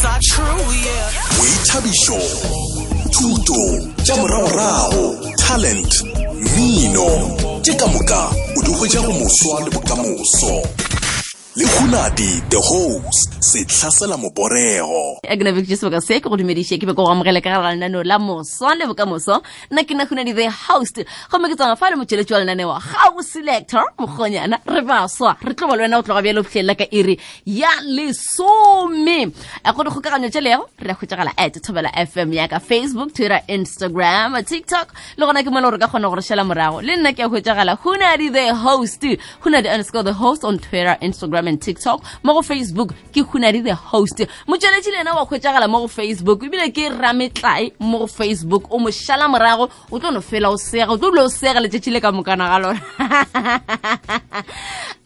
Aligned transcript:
cause 0.00 0.06
I 0.06 0.18
true, 0.22 0.74
yeah. 0.84 1.10
boithabišo 1.36 2.18
thuto 3.10 3.60
tša 4.04 4.16
moragorago 4.16 5.16
talent 5.36 6.04
mmino 6.40 7.08
tše 7.62 7.74
ka 7.74 7.86
moka 7.86 8.30
o 8.56 8.62
di 8.62 8.70
hwetša 8.70 9.00
moswa 9.00 9.60
le 9.64 9.70
bokamoso 9.70 10.62
le 11.56 11.66
hunadi 11.66 12.40
the 12.48 12.58
host 12.58 13.42
sehlasela 13.42 14.16
moborego 14.16 15.18
a 15.26 15.34
ke 15.36 15.42
nabe 15.42 15.66
ke 15.66 15.74
sebaka 15.74 15.98
se 16.00 16.20
ke 16.22 16.30
go 16.30 16.36
dumediše 16.38 16.78
ke 16.78 16.86
be 16.86 16.94
ko 16.94 17.02
go 17.02 17.10
amogele 17.10 17.42
ka 17.42 17.50
gara 17.50 17.74
lenaneo 17.74 18.04
la 18.06 18.18
moso 18.18 18.70
le 18.78 18.86
bokamoso. 18.86 19.42
Nna 19.72 19.82
ke 19.82 19.98
nagunadi 19.98 20.32
the 20.32 20.46
host. 20.46 21.02
Gomme 21.26 21.50
ke 21.50 21.58
tsanga 21.58 21.74
fa 21.74 21.90
le 21.90 21.96
motšheletši 21.98 22.30
wa 22.30 22.40
lenaneo 22.44 22.78
gao 22.78 23.22
selector 23.22 23.82
mokgonyana 23.98 24.62
re 24.62 24.82
baswa 24.86 25.34
re 25.42 25.54
tlo 25.54 25.66
ba 25.66 25.74
o 25.74 26.02
tloga 26.02 26.22
bjale 26.22 26.38
o 26.38 26.42
fitlhelela 26.46 26.78
ka 26.78 26.86
iri 26.92 27.18
ya 27.44 27.82
lesome. 27.82 29.34
A 29.64 29.72
go 29.72 29.82
kgokaganyo 29.82 30.30
tše 30.30 30.40
lego 30.40 30.70
re 30.78 30.90
a 30.90 30.94
hwetšagala 30.94 31.34
at 31.36 31.54
thobela 31.58 31.90
fm 31.90 32.32
yaka 32.32 32.60
facebook 32.60 33.12
twitter 33.12 33.42
instagram 33.48 34.38
tiktok. 34.46 34.94
Le 35.18 35.26
gona 35.26 35.42
ke 35.42 35.50
mole 35.50 35.66
gore 35.66 35.78
ka 35.82 35.88
kgona 35.88 36.14
gore 36.14 36.22
šala 36.22 36.46
morago. 36.46 36.78
Le 36.78 36.94
nna 36.94 37.10
ke 37.10 37.26
a 37.26 37.28
hwetšagala 37.28 37.74
hunadi 37.82 38.30
the 38.30 38.54
host 38.54 39.02
hunadi 39.42 39.66
underscore 39.66 40.04
the 40.04 40.12
host 40.12 40.44
on 40.44 40.56
twitter 40.56 40.96
instagram 41.02 41.39
and 41.48 41.60
tiktok 41.60 42.02
mo 42.22 42.34
go 42.34 42.42
facebook 42.42 42.92
ke 43.12 43.22
hunadi 43.22 43.62
the 43.62 43.74
host. 43.74 44.22
Motšweletši 44.48 44.90
le 44.92 45.00
ena 45.00 45.14
wa 45.14 45.26
kgwetšagala 45.26 45.68
mo 45.68 45.80
go 45.80 45.88
facebook 45.88 46.42
ebile 46.42 46.72
ke 46.72 46.90
rametlae 46.90 47.72
mo 47.78 47.98
go 47.98 48.06
facebook. 48.06 48.64
O 48.70 48.78
mo 48.78 48.88
šala 48.88 49.28
morago 49.28 49.70
o 49.90 49.98
tlo 49.98 50.10
no 50.10 50.20
fela 50.20 50.50
o 50.50 50.56
sega 50.56 50.92
o 50.92 50.96
tlo 50.96 51.10
dula 51.10 51.24
o 51.24 51.28
sega 51.28 51.60
letšatši 51.60 51.90
le 51.92 52.00
ka 52.00 52.12
mokana 52.12 52.48
ga 52.50 52.58
lona. 52.58 52.80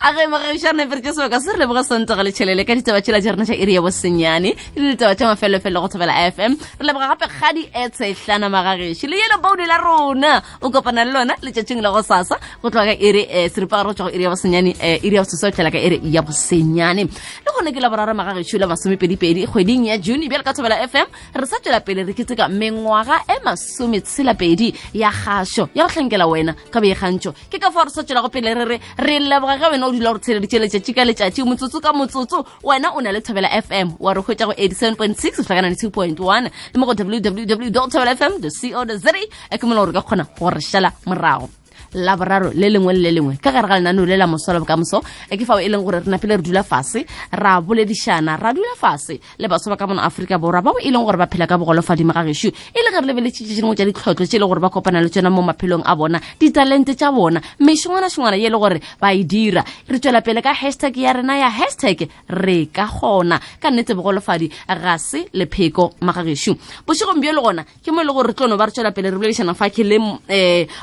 A 0.04 0.12
ge 0.12 0.26
magagišarnefere 0.28 1.00
tše 1.00 1.12
sebaka 1.16 1.40
se 1.40 1.52
re 1.52 1.58
leboga 1.58 1.82
sontaga 1.84 2.22
le 2.22 2.32
tšhelele 2.32 2.64
ka 2.66 2.74
ditaba 2.76 3.00
tšela 3.00 3.20
tša 3.24 3.32
rena 3.32 3.44
tša 3.48 3.56
ya 3.56 3.80
bosenyane 3.80 4.50
le 4.76 4.90
ditaba 4.92 5.14
tša 5.16 5.30
mafelofelo 5.32 5.80
go 5.80 5.88
thobela 5.88 6.12
fm 6.34 6.52
re 6.80 6.84
leboga 6.84 7.08
gape 7.12 7.26
kgadi 7.32 7.62
etse 7.72 8.12
hlana 8.12 8.50
magagešo 8.52 9.08
le 9.08 9.16
yelo 9.16 9.40
boune 9.40 9.66
la 9.66 9.78
rona. 9.78 10.42
O 10.60 10.70
kopana 10.70 11.04
le 11.04 11.12
lona 11.12 11.34
letšatšing 11.40 11.80
la 11.80 11.90
go 11.90 12.02
sasa 12.02 12.36
go 12.62 12.68
tloga 12.68 12.92
ka 12.92 13.00
iri 13.00 13.24
um 13.24 13.48
seripaga 13.48 13.88
re 13.88 13.94
tšwa 13.94 14.10
go 14.10 14.16
iri 14.16 14.28
bosenyane 14.28 14.70
iri 15.06 15.16
ya 15.16 15.22
boseso 15.22 15.50
ka 15.50 15.78
iri 15.78 16.00
ya 16.04 16.22
bosenyane. 16.24 17.04
Le 17.44 17.50
gone 17.52 17.72
ke 17.72 17.80
la 17.80 17.88
boraro 17.88 18.14
magagešo 18.14 18.58
la 18.58 18.66
masomepedipedi 18.66 19.46
kgweding 19.46 19.86
ya 19.86 19.98
june 19.98 20.28
bjale 20.28 20.44
ka 20.44 20.52
thobela 20.52 20.80
fm 20.88 21.06
re 21.34 21.46
sa 21.46 21.60
tswela 21.60 21.80
pele 21.80 22.04
re 22.04 22.12
keteka 22.12 22.48
mengwaga 22.48 23.20
e 23.28 23.38
masometshela-pedi 23.44 24.74
ya 24.94 25.10
gašo 25.10 25.68
ya 25.74 25.84
go 25.84 25.90
tlhankela 25.92 26.26
wena 26.26 26.54
ka 26.70 26.80
beekgantšho 26.80 27.34
ke 27.50 27.58
ka 27.58 27.70
fa 27.70 27.84
re 27.84 27.90
sa 27.90 28.02
tšwelago 28.02 28.28
pele 28.28 28.54
re 28.54 28.64
re 28.64 28.80
re 28.98 29.18
leboga 29.20 29.58
ga 29.58 29.70
wena 29.70 29.86
o 29.86 29.92
dula 29.92 30.12
gore 30.12 30.18
re 30.18 30.20
tsheleditše 30.20 30.58
letšatši 30.58 30.92
ka 30.94 31.04
letšatši 31.04 31.42
motsotso 31.44 31.80
ka 31.80 31.92
motsotso. 31.92 32.44
Wena 32.64 32.94
o 32.96 33.00
na 33.00 33.12
le 33.12 33.20
thobela 33.20 33.48
fm 33.62 33.96
wa 34.00 34.14
re 34.14 34.20
hwetša 34.20 34.46
go 34.46 34.52
87.6 34.52 35.44
hlaka 35.46 35.62
92.1 35.68 36.50
le 36.72 36.78
mo 36.78 36.86
go 36.86 36.94
www 36.94 37.70
thobela 37.90 38.16
fm 38.16 38.40
co 38.40 38.96
za 38.96 39.12
e 39.50 39.58
ke 39.58 39.66
mola 39.66 39.84
gore 39.84 39.92
ka 39.92 40.02
kgona 40.02 40.24
go 40.38 40.50
re 40.50 40.60
šala 40.60 40.92
morago 41.06 41.63
la 41.94 42.16
boraro 42.16 42.50
le 42.54 42.68
lengwe 42.70 42.92
le 42.94 43.00
le 43.00 43.10
lengwe. 43.12 43.36
Ka 43.40 43.50
gare 43.50 43.68
ga 43.68 43.78
lenaneo 43.78 44.04
le 44.04 44.16
la 44.16 44.26
mosola 44.26 44.60
bokamoso 44.60 45.02
e 45.30 45.36
ke 45.36 45.44
fao 45.44 45.58
e 45.58 45.68
leng 45.68 45.82
gore 45.82 46.00
re 46.00 46.10
napele 46.10 46.36
re 46.36 46.42
dula 46.42 46.62
fase 46.62 47.04
ra 47.32 47.60
boledišana 47.60 48.36
ra 48.36 48.52
dula 48.52 48.74
fase 48.76 49.20
le 49.38 49.48
baso 49.48 49.70
ba 49.70 49.76
ka 49.76 49.86
mona 49.86 50.04
aforika 50.04 50.38
borwa 50.38 50.62
bao 50.62 50.78
e 50.78 50.90
leng 50.90 51.04
gore 51.04 51.16
ba 51.16 51.26
phela 51.26 51.46
ka 51.46 51.58
bogolofadimo 51.58 52.12
ga 52.12 52.24
gešo. 52.24 52.48
E 52.48 52.80
le 52.82 52.90
ge 52.90 53.00
re 53.00 53.06
lebeletšitše 53.06 53.60
dingwe 53.60 53.74
tsa 53.74 53.84
ditlhotlho 53.84 54.26
tse 54.26 54.36
e 54.36 54.40
le 54.40 54.46
gore 54.46 54.60
ba 54.60 54.70
kopana 54.70 55.00
le 55.00 55.08
tsona 55.08 55.30
mo 55.30 55.42
maphelong 55.42 55.82
a 55.84 55.96
bona 55.96 56.20
ditalente 56.38 56.94
tša 56.94 57.12
bona 57.12 57.40
mešongwana-šongwana 57.60 58.36
ye 58.36 58.46
e 58.46 58.50
le 58.50 58.58
gore 58.58 58.80
ba 59.00 59.12
e 59.12 59.24
dira. 59.24 59.64
Re 59.88 59.98
tswela 59.98 60.22
pele 60.22 60.42
ka 60.42 60.54
hashtag 60.54 60.96
ya 60.96 61.12
rena 61.12 61.36
ya 61.38 61.50
hashtag 61.50 62.08
re 62.28 62.66
ka 62.72 62.86
gona 62.86 63.40
ka 63.60 63.70
nnetse 63.70 63.94
bogolofadi 63.94 64.50
ga 64.68 64.98
se 64.98 65.26
lepheko 65.32 65.94
magagešo 66.00 66.56
bošegong 66.86 67.20
bjo 67.20 67.32
le 67.32 67.40
gona 67.40 67.62
ke 67.64 67.90
mo 67.90 68.00
e 68.02 68.04
le 68.04 68.12
gore 68.12 68.28
re 68.28 68.34
tlono 68.34 68.56
ba 68.56 68.66
re 68.66 68.72
tswela 68.72 68.92
pele 68.92 69.10
re 69.10 69.16
boledišana 69.16 69.54
fa 69.54 69.70
ke 69.70 69.82
le 69.84 69.96
um 69.98 70.18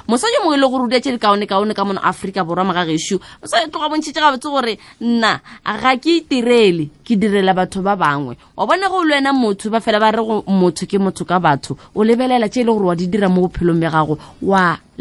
mosadi 0.08 0.42
mongwe 0.44 0.58
e 0.58 0.60
le 0.60 0.68
gore 0.68 0.88
o 1.10 1.12
di 1.12 1.20
kaone-kaone 1.20 1.74
ka 1.74 1.86
mono 1.86 2.00
aforika 2.04 2.44
borwa 2.44 2.66
magagešo 2.70 3.18
o 3.42 3.48
sa 3.48 3.66
tloga 3.68 3.90
bontšhitse 3.90 4.20
gabotse 4.20 4.50
gore 4.50 4.78
nna 5.02 5.40
ga 5.66 5.98
ke 5.98 6.22
itirele 6.22 6.90
ke 7.04 7.16
direla 7.16 7.54
batho 7.54 7.82
ba 7.82 7.96
bangwe. 7.96 8.38
Wa 8.58 8.66
bona 8.66 8.90
go 8.90 9.04
le 9.04 9.16
wena 9.16 9.34
motho 9.34 9.70
ba 9.70 9.80
fela 9.80 10.00
ba 10.00 10.12
re 10.12 10.24
go 10.24 10.44
motho 10.48 10.86
ke 10.86 10.98
motho 11.00 11.26
ka 11.26 11.40
batho. 11.40 11.78
O 11.96 12.04
lebelela 12.04 12.50
tse 12.50 12.62
e 12.62 12.64
le 12.64 12.72
gore 12.72 12.86
wa 12.86 12.96
di 12.96 13.08
dira 13.08 13.30
mo 13.30 13.48
bophelong 13.48 13.80
bja 13.80 13.92
gago 13.92 14.18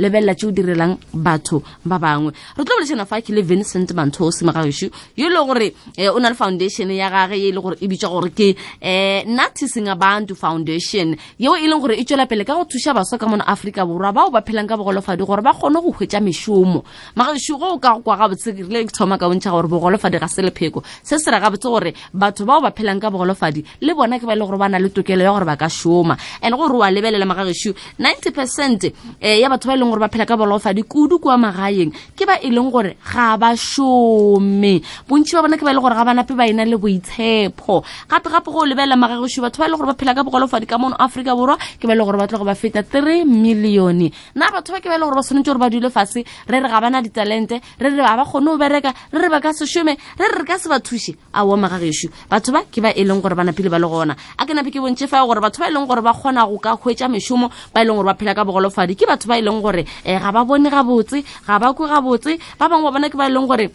lebelela 0.01 0.35
tse 0.35 0.47
o 0.47 0.51
direlang 0.51 0.97
batho 1.13 1.63
ba 1.85 1.99
bangwe. 1.99 2.33
Re 2.57 2.65
tlo 2.65 2.75
bolešana 2.81 3.07
fa 3.07 3.21
ke 3.21 3.31
le 3.37 3.43
vincent 3.43 3.93
manthosi 3.93 4.45
magagešo 4.49 4.89
yo 5.17 5.29
e 5.29 5.31
leng 5.31 5.47
gore 5.47 5.69
um 5.99 6.17
o 6.17 6.19
na 6.19 6.31
le 6.31 6.35
foundation 6.35 6.91
ya 6.91 7.11
gage 7.11 7.37
ye 7.37 7.49
e 7.49 7.53
leng 7.53 7.63
gore 7.63 7.77
e 7.81 7.87
bitswa 7.87 8.09
gore 8.09 8.31
ke 8.33 8.57
um 8.81 9.37
nutising 9.37 9.89
abantu 9.89 10.35
foundation. 10.35 11.17
Yeo 11.39 11.57
e 11.57 11.69
leng 11.69 11.81
gore 11.81 11.95
e 12.01 12.05
tswela 12.05 12.27
pele 12.27 12.45
ka 12.45 12.55
go 12.55 12.65
thuša 12.65 12.95
baswa 12.95 13.19
ka 13.19 13.27
mona 13.29 13.45
aforika 13.47 13.85
borwa 13.85 14.13
bao 14.13 14.31
ba 14.31 14.41
phelang 14.41 14.67
ka 14.67 14.77
bogolofadi 14.77 15.25
gore 15.27 15.43
ba 15.43 15.53
kgone 15.53 15.81
go 15.83 15.93
hwetša 15.93 16.21
mešomo. 16.21 16.85
Magagešo 17.17 17.59
go 17.59 17.79
ka 17.79 17.95
go 17.95 18.01
kwa 18.01 18.17
gabotse 18.17 18.57
rile 18.57 18.87
ke 18.89 18.93
thoma 18.93 19.19
ka 19.19 19.29
bontšha 19.29 19.51
gore 19.51 19.69
bogolofadi 19.69 20.19
ga 20.19 20.29
se 20.29 20.43
lepheko. 20.43 20.83
Se 21.03 21.19
se 21.19 21.31
ra 21.31 21.41
gabotse 21.41 21.69
gore 21.69 21.95
batho 22.15 22.47
bao 22.47 22.61
ba 22.61 22.73
phelang 22.73 23.01
ka 23.01 23.11
bogolofadi 23.11 23.65
le 23.81 23.95
bona 23.95 24.19
ke 24.19 24.25
ba 24.25 24.33
e 24.33 24.37
le 24.37 24.45
gore 24.47 24.59
ba 24.59 24.69
na 24.69 24.79
le 24.79 24.89
tokelo 24.89 25.23
ya 25.23 25.33
gore 25.33 25.45
ba 25.45 25.57
ka 25.57 25.69
šoma. 25.69 26.17
And 26.43 26.55
gore 26.57 26.73
wa 26.73 26.91
lebelela 26.91 27.27
magagešo 27.27 27.75
90 27.99 28.31
percent 28.33 28.85
um 28.85 28.93
ya 29.21 29.49
batho 29.49 29.69
ba 29.69 29.75
e 29.75 29.79
leng 29.79 29.90
gore 29.91 30.01
ba 30.01 30.09
phela 30.09 30.27
ka 30.27 30.37
bogolofadi 30.37 30.83
kudu 30.85 31.19
kwa 31.19 31.37
magaeng. 31.39 31.93
Ke 32.17 32.27
ba 32.27 32.39
e 32.43 32.51
leng 32.51 32.71
gore 32.71 32.97
ga 33.03 33.37
ba 33.37 33.55
šome 33.57 34.81
bontši 35.09 35.35
ba 35.37 35.43
bona 35.43 35.57
ke 35.57 35.65
ba 35.65 35.71
e 35.71 35.75
leng 35.75 35.83
gore 35.83 35.95
ga 35.95 36.05
banape 36.05 36.35
ba 36.35 36.47
ena 36.49 36.65
le 36.65 36.77
boitshepo. 36.77 37.83
Gape-gape 38.09 38.51
go 38.51 38.65
lebelela 38.65 38.97
magagešo 38.97 39.43
batho 39.43 39.61
ba 39.61 39.67
e 39.67 39.71
leng 39.71 39.79
gore 39.79 39.93
ba 39.93 39.97
phela 39.99 40.15
ka 40.15 40.23
bogolofadi 40.23 40.67
ka 40.67 40.79
mono 40.79 40.97
aforika 40.99 41.35
borwa 41.35 41.57
ke 41.59 41.87
ba 41.87 41.95
e 41.95 41.97
leng 41.97 42.07
gore 42.07 42.19
ba 42.19 42.27
tlogo 42.27 42.45
ba 42.45 42.55
feta 42.55 42.83
three 42.83 43.25
millione. 43.25 44.11
Nna 44.35 44.51
batho 44.51 44.73
ba 44.73 44.81
ke 44.81 44.89
ba 44.89 44.97
e 44.97 44.99
leng 44.99 45.09
gore 45.09 45.17
ba 45.17 45.23
tshwanetse 45.23 45.49
gore 45.51 45.59
ba 45.59 45.71
dule 45.71 45.91
fase 45.91 46.25
re 46.49 46.59
re 46.61 46.69
ga 46.69 46.81
bana 46.81 47.03
ditalente 47.03 47.61
re 47.79 47.89
re 47.91 47.97
ga 47.97 48.17
ba 48.17 48.25
kgone 48.25 48.51
go 48.51 48.59
bereka 48.59 48.91
re 49.13 49.21
re 49.21 49.29
ba 49.29 49.41
ka 49.41 49.53
se 49.53 49.67
šome 49.67 49.95
re 49.95 50.27
re 50.27 50.39
re 50.41 50.45
ka 50.45 50.59
se 50.59 50.69
ba 50.69 50.81
thuše 50.81 51.15
aowa 51.33 51.57
magagešo. 51.57 52.09
Batho 52.29 52.53
ba 52.53 52.65
ke 52.67 52.81
ba 52.81 52.91
e 52.91 53.05
leng 53.05 53.21
gore 53.21 53.35
ba 53.35 53.45
napile 53.45 53.71
ba 53.71 53.79
le 53.79 53.87
gona. 53.87 54.17
A 54.39 54.47
ke 54.47 54.55
nape 54.55 54.71
ke 54.75 54.83
bontšhe 54.83 55.07
fa 55.07 55.23
gore 55.25 55.41
batho 55.41 55.63
ba 55.63 55.69
e 55.69 55.73
leng 55.73 55.87
gore 55.87 56.03
ba 56.03 56.13
kgona 56.13 56.47
go 56.47 56.59
ka 56.59 56.75
hwetša 56.77 57.09
mešomo 57.09 57.49
ba 57.73 57.83
e 57.83 57.85
leng 57.85 57.97
gore 57.97 58.07
ba 58.11 58.15
phela 58.19 58.35
ka 58.35 58.45
bogolofadi 58.45 58.97
ke 58.97 59.07
batho 59.07 59.29
ba 59.29 59.39
e 59.39 59.43
leng 59.43 59.63
gore 59.63 59.70
um 59.79 60.19
ga 60.19 60.31
ba 60.33 60.45
bone 60.45 60.69
gabotse 60.71 61.23
ga 61.47 61.59
ba 61.59 61.73
kwe 61.73 61.87
gabotse 61.89 62.39
ba 62.59 62.69
bangwe 62.69 62.91
ba 62.91 62.93
bona 62.93 63.09
ke 63.09 63.17
ba 63.17 63.27
e 63.27 63.33
leng 63.33 63.47
gore 63.47 63.71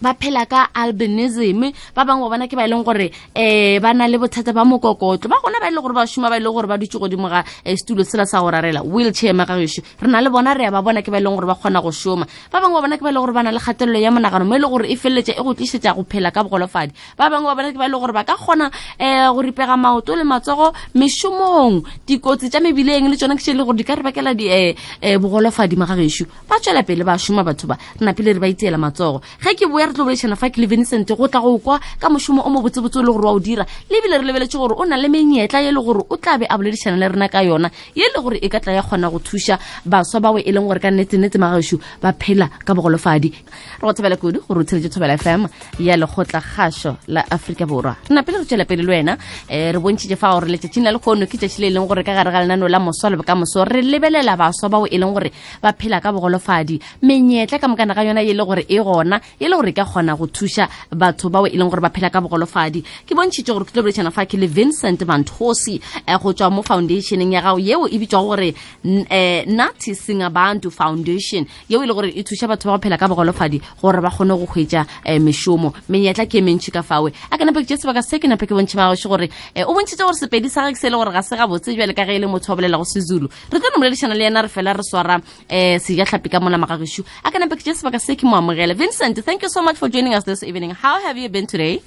ba 0.00 0.14
phela 0.14 0.46
ka 0.46 0.70
albinism 0.74 1.72
ba 1.94 2.04
bangwe 2.04 2.24
ba 2.24 2.30
bona 2.32 2.48
ke 2.48 2.56
ba 2.56 2.64
e 2.64 2.68
leng 2.68 2.82
gore 2.82 3.12
um 3.36 3.80
ba 3.80 3.92
na 3.94 4.08
le 4.08 4.18
bothata 4.18 4.52
ba 4.52 4.64
mokokotlo. 4.64 5.28
Ba 5.28 5.36
gona 5.44 5.60
ba 5.60 5.68
e 5.68 5.74
gore 5.76 5.94
ba 5.94 6.06
šoma 6.06 6.30
ba 6.30 6.38
e 6.38 6.42
gore 6.42 6.66
ba 6.66 6.78
dutse 6.78 6.98
godimo 6.98 7.28
ga 7.28 7.44
um 7.44 7.76
setulo 7.76 8.04
sela 8.04 8.24
sa 8.24 8.40
go 8.40 8.50
rarela 8.50 8.82
wheelchair 8.82 9.34
magagešo 9.34 9.82
re 10.00 10.08
na 10.08 10.20
le 10.20 10.30
bona 10.30 10.54
re 10.54 10.70
ba 10.70 10.80
bona 10.80 11.02
ke 11.02 11.10
ba 11.10 11.20
e 11.20 11.22
gore 11.22 11.46
ba 11.46 11.54
kgona 11.54 11.82
go 11.82 11.92
šoma. 11.92 12.26
Ba 12.50 12.60
bangwe 12.60 12.80
ba 12.80 12.80
bona 12.80 12.96
ke 12.96 13.02
ba 13.04 13.10
e 13.10 13.14
gore 13.14 13.32
ba 13.32 13.42
le 13.44 13.60
kgatelelo 13.60 13.98
ya 14.00 14.10
monagano 14.10 14.44
mo 14.44 14.56
e 14.56 14.60
gore 14.60 14.86
e 14.88 14.96
feleletša 14.96 15.36
e 15.36 15.42
go 15.44 15.52
tlišetša 15.52 15.94
go 15.94 16.04
phela 16.08 16.32
ka 16.32 16.42
bogolofadi. 16.42 16.92
Ba 17.16 17.28
bangwe 17.28 17.46
ba 17.52 17.54
bona 17.54 17.72
ke 17.72 17.78
ba 17.78 17.86
e 17.86 17.92
gore 17.92 18.12
ba 18.12 18.24
ka 18.24 18.36
kgona 18.40 18.70
um 18.98 19.34
go 19.36 19.40
ripega 19.42 19.76
maoto 19.76 20.16
le 20.16 20.24
matsogo 20.24 20.72
mešomong. 20.94 21.84
Dikotsi 22.06 22.48
tša 22.48 22.60
mebileng 22.60 23.08
le 23.12 23.16
tsona 23.16 23.36
ke 23.36 23.42
tše 23.42 23.52
e 23.52 23.60
gore 23.60 23.76
di 23.76 23.84
ka 23.84 23.94
re 23.94 24.02
bakela 24.02 24.32
um 24.32 25.20
bogolofadi 25.20 25.76
magagešo 25.76 26.24
ba 26.48 26.56
tswela 26.56 26.82
pele 26.82 27.04
ba 27.04 27.18
šoma 27.18 27.44
batho 27.44 27.66
ba 27.68 27.76
re 27.76 28.06
napile 28.06 28.32
re 28.32 28.40
ba 28.40 28.48
iteela 28.48 28.78
matsogo. 28.78 29.20
Ge 29.44 29.54
ke 29.54 29.68
boya 29.68 29.89
re 29.90 29.94
tlo 29.94 30.04
boledišana 30.04 30.36
fa 30.36 30.50
ke 30.50 30.60
le 30.60 30.66
vincent 30.66 31.08
go 31.16 31.26
tla 31.28 31.40
go 31.40 31.58
kwa 31.58 31.80
ka 31.98 32.08
mošomo 32.08 32.42
o 32.46 32.50
mo 32.50 32.62
botsebotse 32.62 33.02
le 33.02 33.12
gore 33.12 33.26
wa 33.26 33.32
o 33.32 33.40
dira. 33.40 33.66
Le 33.90 33.98
ebile 33.98 34.18
re 34.18 34.24
lebeletse 34.24 34.56
gore 34.56 34.74
o 34.78 34.84
na 34.84 34.96
le 34.96 35.08
menyetla 35.08 35.60
ye 35.62 35.72
le 35.72 35.80
gore 35.82 36.04
o 36.08 36.16
tla 36.16 36.38
be 36.38 36.46
a 36.48 36.56
boledišana 36.56 36.96
le 36.96 37.08
rena 37.08 37.28
ka 37.28 37.42
yona 37.42 37.70
ye 37.94 38.06
le 38.14 38.22
gore 38.22 38.38
e 38.40 38.48
ka 38.48 38.60
tla 38.60 38.72
ya 38.72 38.82
kgona 38.82 39.10
go 39.10 39.18
thuša 39.18 39.58
baswa 39.84 40.20
bawe 40.20 40.40
e 40.40 40.52
leng 40.52 40.66
gore 40.66 40.80
ka 40.80 40.90
nnetsenetse 40.90 41.38
magešo 41.38 41.78
ba 42.02 42.12
phela 42.12 42.48
ka 42.64 42.74
bogolofadi. 42.74 43.28
Re 43.28 43.82
go 43.82 43.92
thobela 43.92 44.16
kudu 44.16 44.40
gore 44.46 44.60
o 44.60 44.64
tsheletse 44.64 44.90
thobela 44.94 45.18
fm 45.18 45.46
ya 45.80 45.96
lekgotla 45.96 46.40
kgašo 46.40 46.96
la 47.08 47.24
aforika 47.30 47.66
borwa. 47.66 47.96
Re 48.08 48.14
napele 48.14 48.38
re 48.38 48.44
tswela 48.44 48.64
pele 48.64 48.82
le 48.82 48.88
wena 48.88 49.12
um 49.12 49.72
re 49.72 49.78
bontšhitše 49.78 50.16
fa 50.16 50.32
gore 50.32 50.46
letšatšing 50.46 50.84
la 50.84 50.92
lekgono 50.92 51.26
ke 51.26 51.36
tšatši 51.36 51.60
le 51.60 51.66
e 51.66 51.70
leng 51.74 51.86
gore 51.88 52.04
ka 52.04 52.14
gare 52.14 52.30
ga 52.30 52.40
lenano 52.40 52.68
la 52.68 52.78
moswa 52.78 53.10
le 53.10 53.16
bokamoso 53.16 53.64
re 53.64 53.82
lebelela 53.82 54.36
baswa 54.36 54.68
bao 54.68 54.86
e 54.86 54.98
leng 54.98 55.12
gore 55.12 55.32
ba 55.62 55.72
phela 55.72 56.00
ka 56.00 56.12
bogolofadi. 56.12 56.80
Menyetla 57.02 57.58
ka 57.58 57.68
mokana 57.68 57.94
ka 57.94 58.04
yona 58.04 58.22
ye 58.22 58.34
le 58.34 58.44
gore 58.44 58.64
e 58.68 58.78
gona 58.78 59.20
ye 59.40 59.48
le 59.48 59.56
gore 59.56 59.72
ka 59.80 59.84
kgona 59.88 60.16
go 60.16 60.26
thuša 60.26 60.68
batho 60.92 61.30
bao 61.30 61.46
e 61.46 61.56
leng 61.56 61.70
gore 61.70 61.80
ba 61.80 61.90
phela 61.90 62.10
ka 62.10 62.20
bogolofadi. 62.20 62.84
Ke 63.06 63.14
bontšhitše 63.16 63.52
gore 63.52 63.64
ke 63.64 63.72
tlo 63.72 64.10
fa 64.10 64.26
ke 64.26 64.36
le 64.36 64.46
vincent 64.46 65.00
manthosi 65.00 65.80
um 66.06 66.18
go 66.18 66.32
tswa 66.32 66.50
mo 66.50 66.62
foundationeng 66.62 67.32
ya 67.32 67.40
gago. 67.40 67.58
Yeo 67.58 67.86
e 67.86 67.98
bitswa 67.98 68.20
gore 68.22 68.54
um 68.84 69.04
noticing 69.46 70.22
abantu 70.22 70.70
foundation. 70.70 71.46
Yeo 71.68 71.82
e 71.82 71.86
le 71.86 71.94
gore 71.94 72.08
e 72.08 72.22
thuša 72.22 72.48
batho 72.48 72.68
ba 72.68 72.76
go 72.76 72.82
phela 72.82 72.98
ka 72.98 73.08
bogolofadi 73.08 73.60
gore 73.80 74.00
ba 74.00 74.10
kgone 74.10 74.36
go 74.36 74.46
hwetša 74.46 74.86
um 75.06 75.24
mešomo. 75.24 75.72
Menyetla 75.88 76.26
ke 76.26 76.38
e 76.38 76.42
mentši 76.42 76.70
ka 76.70 76.82
fawe 76.82 77.12
a 77.30 77.38
ka 77.38 77.44
nape 77.44 77.62
ke 77.62 77.66
tše 77.66 77.80
sebaka 77.80 78.02
se 78.02 78.18
ke 78.18 78.28
nape 78.28 78.46
ke 78.46 78.54
bontšhe 78.54 78.76
magagoše 78.76 79.08
gore 79.08 79.28
o 79.66 79.72
bontšhitše 79.74 80.04
gore 80.04 80.16
sepedi 80.16 80.50
sa 80.50 80.68
ge 80.68 80.76
se 80.76 80.88
e 80.88 80.90
le 80.90 80.96
gore 80.96 81.12
ga 81.12 81.22
se 81.22 81.36
gabotse 81.36 81.74
jale 81.76 81.94
ka 81.94 82.04
ge 82.04 82.16
e 82.16 82.18
le 82.18 82.26
motho 82.26 82.52
wa 82.52 82.56
bolelago 82.56 82.84
sezulu. 82.84 83.28
Re 83.52 83.58
tlo 83.58 83.70
nomoledišana 83.74 84.14
le 84.14 84.24
yena 84.24 84.42
re 84.42 84.48
fela 84.48 84.74
re 84.74 84.82
swara 84.82 85.16
um 85.20 85.78
sejatlhapi 85.78 86.28
ka 86.28 86.40
magagišo 86.40 87.04
a 87.24 87.30
ka 87.30 87.38
nape 87.38 87.56
ke 87.56 87.62
tše 87.62 87.74
sebaka 87.74 87.98
se 88.00 88.16
ke 88.16 88.24
mo 88.24 88.36
amogele. 88.36 88.74
Vincent 88.74 89.16
thank 89.24 89.42
you 89.42 89.48
so 89.48 89.62
much 89.62 89.69
for 89.76 89.88
joining 89.88 90.14
us 90.14 90.24
this 90.24 90.42
evening 90.42 90.70
how 90.70 91.00
have 91.00 91.16
you 91.16 91.28
been 91.28 91.46
today 91.46 91.80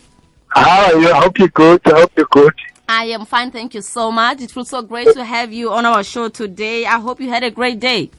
How 0.49 0.85
are 0.93 0.99
you? 0.99 1.09
I 1.11 1.19
hope 1.23 1.39
you're 1.39 1.47
good. 1.49 1.81
I 1.85 1.99
hope 2.01 2.11
you're 2.15 2.27
good. 2.29 2.53
I 2.87 3.05
am 3.05 3.25
fine, 3.25 3.49
thank 3.49 3.73
you 3.73 3.81
so 3.81 4.11
much. 4.11 4.41
It 4.41 4.55
was 4.55 4.69
so 4.69 4.81
great 4.83 5.11
to 5.13 5.23
have 5.25 5.51
you 5.51 5.71
on 5.71 5.83
our 5.85 6.03
show 6.03 6.29
today. 6.29 6.85
I 6.85 6.99
hope 6.99 7.19
you 7.19 7.29
had 7.29 7.43
a 7.43 7.49
great 7.49 7.79
day. 7.79 8.11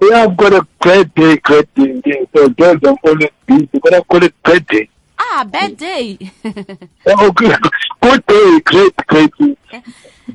Yeah, 0.00 0.22
I've 0.24 0.36
got 0.36 0.52
a 0.54 0.66
great 0.80 1.14
day, 1.14 1.36
great 1.38 1.68
day. 1.74 2.00
Yeah, 2.06 2.24
So 2.34 2.48
girls 2.48 2.80
are 2.86 2.96
always 3.04 3.28
busy, 3.46 3.68
but 3.82 3.92
I've 3.92 4.08
got 4.08 4.22
a 4.24 4.32
great 4.44 4.66
day. 4.68 4.88
Ah, 5.18 5.44
bad 5.44 5.76
day. 5.76 6.16
Oh, 7.06 7.32
good, 7.32 7.58
good 8.00 8.26
day, 8.26 8.60
great, 8.64 8.96
great 9.08 9.32
day. 9.36 9.37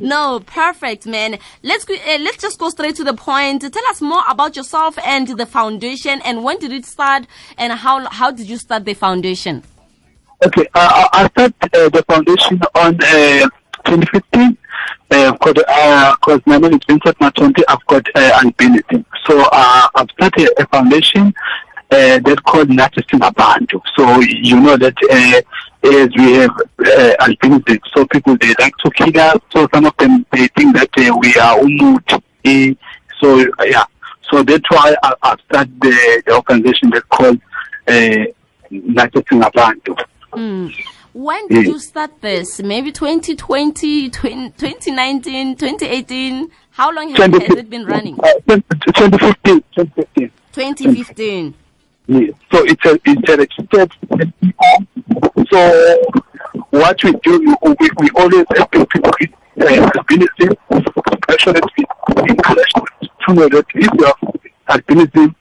No, 0.03 0.41
perfect, 0.45 1.05
man. 1.05 1.39
Let's 1.63 1.89
uh, 1.89 1.93
let's 2.19 2.35
just 2.35 2.59
go 2.59 2.67
straight 2.69 2.97
to 2.97 3.05
the 3.05 3.13
point. 3.13 3.61
Tell 3.61 3.87
us 3.87 4.01
more 4.01 4.21
about 4.29 4.57
yourself 4.57 4.99
and 4.99 5.25
the 5.29 5.45
foundation, 5.45 6.21
and 6.25 6.43
when 6.43 6.59
did 6.59 6.73
it 6.73 6.85
start, 6.85 7.25
and 7.57 7.71
how 7.71 8.09
how 8.09 8.29
did 8.29 8.49
you 8.49 8.57
start 8.57 8.83
the 8.83 8.95
foundation? 8.95 9.63
Okay, 10.45 10.67
uh, 10.75 11.07
I 11.13 11.23
I 11.23 11.27
started 11.29 11.55
uh, 11.73 11.87
the 11.87 12.03
foundation 12.03 12.59
on 12.75 12.95
uh, 12.95 13.47
2015. 13.85 14.57
Uh, 15.09 15.31
because 15.31 15.63
uh, 15.69 16.15
'cause 16.17 16.41
my 16.45 16.57
name 16.57 16.73
is 16.73 16.79
Vincent 16.85 17.17
Matonti, 17.19 17.63
I've 17.69 17.85
got 17.85 18.05
uh, 18.13 18.41
albinism. 18.41 19.05
So 19.25 19.41
uh, 19.53 19.87
I've 19.95 20.09
started 20.11 20.49
a 20.57 20.67
foundation 20.67 21.33
uh, 21.91 22.19
that 22.19 22.43
called 22.45 22.67
Nathi 22.67 23.03
Singabantu. 23.09 23.79
So 23.95 24.19
you 24.19 24.59
know 24.59 24.75
that 24.75 24.97
uh, 25.83 25.97
as 26.03 26.09
we 26.15 26.33
have 26.33 26.51
uh, 26.51 27.15
albinism, 27.25 27.79
so 27.93 28.05
people 28.07 28.37
they 28.37 28.53
like 28.59 28.75
to 28.77 28.89
kill 28.91 29.19
us. 29.19 29.37
So 29.51 29.67
some 29.73 29.85
of 29.85 29.95
them 29.97 30.25
they 30.31 30.47
think 30.49 30.75
that 30.75 30.89
uh, 30.97 31.17
we 31.17 31.33
are 31.35 31.59
umut. 31.59 32.13
Uh, 32.13 32.73
so 33.19 33.41
uh, 33.59 33.63
yeah, 33.63 33.85
so 34.29 34.43
that's 34.43 34.69
why 34.69 34.95
I, 35.03 35.13
I 35.23 35.35
started 35.45 35.79
the, 35.81 36.23
the 36.25 36.33
organization 36.35 36.89
that 36.91 37.07
called 37.09 37.39
uh, 37.87 38.25
Nathi 38.71 39.23
Singabantu. 39.27 40.03
Mm. 40.31 40.73
When 41.13 41.47
did 41.47 41.65
Mm. 41.65 41.67
you 41.67 41.79
start 41.79 42.21
this? 42.21 42.59
Maybe 42.59 42.91
2020, 42.91 44.09
20, 44.09 44.49
2019, 44.57 45.55
2018? 45.57 46.49
How 46.71 46.91
long 46.91 47.09
has, 47.13 47.19
has 47.19 47.57
it 47.59 47.69
been 47.69 47.85
running? 47.85 48.17
Uh, 48.19 48.33
2015, 48.47 49.63
2015. 49.75 50.31
2015. 50.53 51.53
So 52.07 52.63
it's 52.65 52.85
a 52.85 52.99
it's 53.05 53.29
an 53.29 53.39
NPO. 54.11 55.47
So 55.49 56.23
what 56.71 57.03
we 57.03 57.11
do, 57.23 57.39
we, 57.39 57.89
we 57.99 58.09
always 58.15 58.45
help 58.55 58.71
people 58.71 59.11
with 59.19 59.31
uh, 59.61 59.89
albinism, 59.91 60.57
we 60.69 62.29
encourage 62.29 62.71
to 63.25 63.33
know 63.33 63.47
that 63.49 63.65
if 63.75 63.89
you 63.97 64.05
have 64.05 64.81
albinism, 64.81 65.35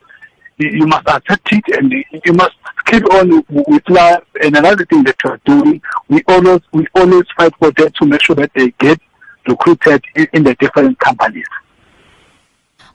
you, 0.59 0.69
you 0.71 0.87
must 0.87 1.09
accept 1.09 1.53
it 1.53 1.65
and 1.77 1.93
you 2.25 2.33
must 2.33 2.55
keep 2.87 3.05
on 3.13 3.45
with 3.49 3.89
life. 3.89 4.23
And 4.41 4.57
another 4.57 4.85
thing 4.85 5.03
that 5.05 5.17
we're 5.25 5.39
doing, 5.45 5.83
we 6.09 6.23
always 6.29 6.61
we 6.73 6.87
always 6.95 7.25
fight 7.37 7.53
for 7.59 7.73
them 7.73 7.91
to 7.99 8.07
make 8.07 8.23
sure 8.23 8.37
that 8.37 8.53
they 8.55 8.71
get 8.79 9.01
recruited 9.49 10.05
in, 10.15 10.27
in 10.33 10.45
the 10.45 10.55
different 10.57 10.99
companies. 11.01 11.47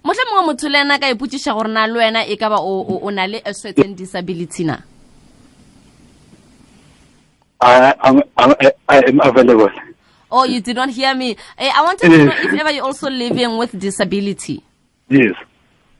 Motlha 0.07 0.23
mongwe 0.31 0.45
motho 0.45 0.69
le 0.69 0.79
ena 0.79 0.99
ka 0.99 1.13
gore 1.13 1.67
na 1.67 1.87
le 1.87 1.99
wena 1.99 2.25
e 2.25 2.37
ka 2.37 2.49
ba 2.49 2.57
o, 2.59 3.11
na 3.11 3.27
le 3.27 3.41
a 3.43 3.53
certain 3.53 3.93
disability 3.95 4.63
na 4.63 4.77
I, 7.59 7.93
I'm, 8.01 8.21
I'm, 8.37 8.53
I 8.87 8.97
am 9.07 9.19
available. 9.19 9.69
oh 10.31 10.45
you 10.45 10.61
did 10.61 10.75
not 10.75 10.89
hear 10.89 11.13
me 11.15 11.35
Eh, 11.57 11.71
i 11.75 11.81
wanted 11.81 12.09
to 12.09 12.17
know 12.25 12.31
if 12.31 12.53
ever 12.53 12.71
you're 12.71 12.85
also 12.85 13.09
living 13.09 13.57
with 13.57 13.77
disability 13.77 14.63
Yes. 15.09 15.33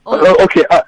Oh. 0.04 0.18
Uh, 0.18 0.44
okay. 0.44 0.64
Uh, 0.70 0.82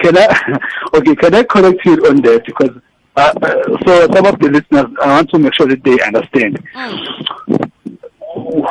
can 0.00 0.16
I? 0.16 0.58
Okay. 0.94 1.14
Can 1.16 1.34
I 1.34 1.42
correct 1.44 1.84
you 1.84 1.94
on 2.06 2.20
that 2.22 2.44
because 2.46 2.70
uh, 3.16 3.32
uh, 3.42 3.78
so 3.86 4.06
some 4.12 4.26
of 4.26 4.38
the 4.38 4.48
listeners, 4.50 4.86
I 5.02 5.08
want 5.08 5.30
to 5.30 5.38
make 5.38 5.54
sure 5.54 5.66
that 5.66 5.82
they 5.82 5.98
understand. 6.02 6.62
Mm. 6.74 7.70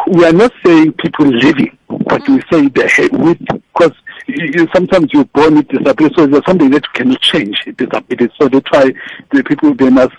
We 0.07 0.23
are 0.23 0.31
not 0.31 0.53
saying 0.65 0.93
people 0.93 1.25
living, 1.27 1.77
but 1.87 2.27
we 2.29 2.41
say 2.51 2.67
the 2.69 2.87
head 2.87 3.11
with 3.11 3.39
because 3.73 3.91
you, 4.27 4.67
sometimes 4.73 5.11
you're 5.11 5.25
born 5.25 5.55
with 5.55 5.67
disability, 5.67 6.15
so 6.15 6.25
there's 6.27 6.45
something 6.45 6.69
that 6.69 6.83
you 6.83 6.91
cannot 6.93 7.21
change 7.21 7.57
disability. 7.77 8.29
So 8.39 8.47
they 8.47 8.61
try 8.61 8.93
the 9.31 9.43
people 9.43 9.73
they 9.75 9.89
must 9.89 10.15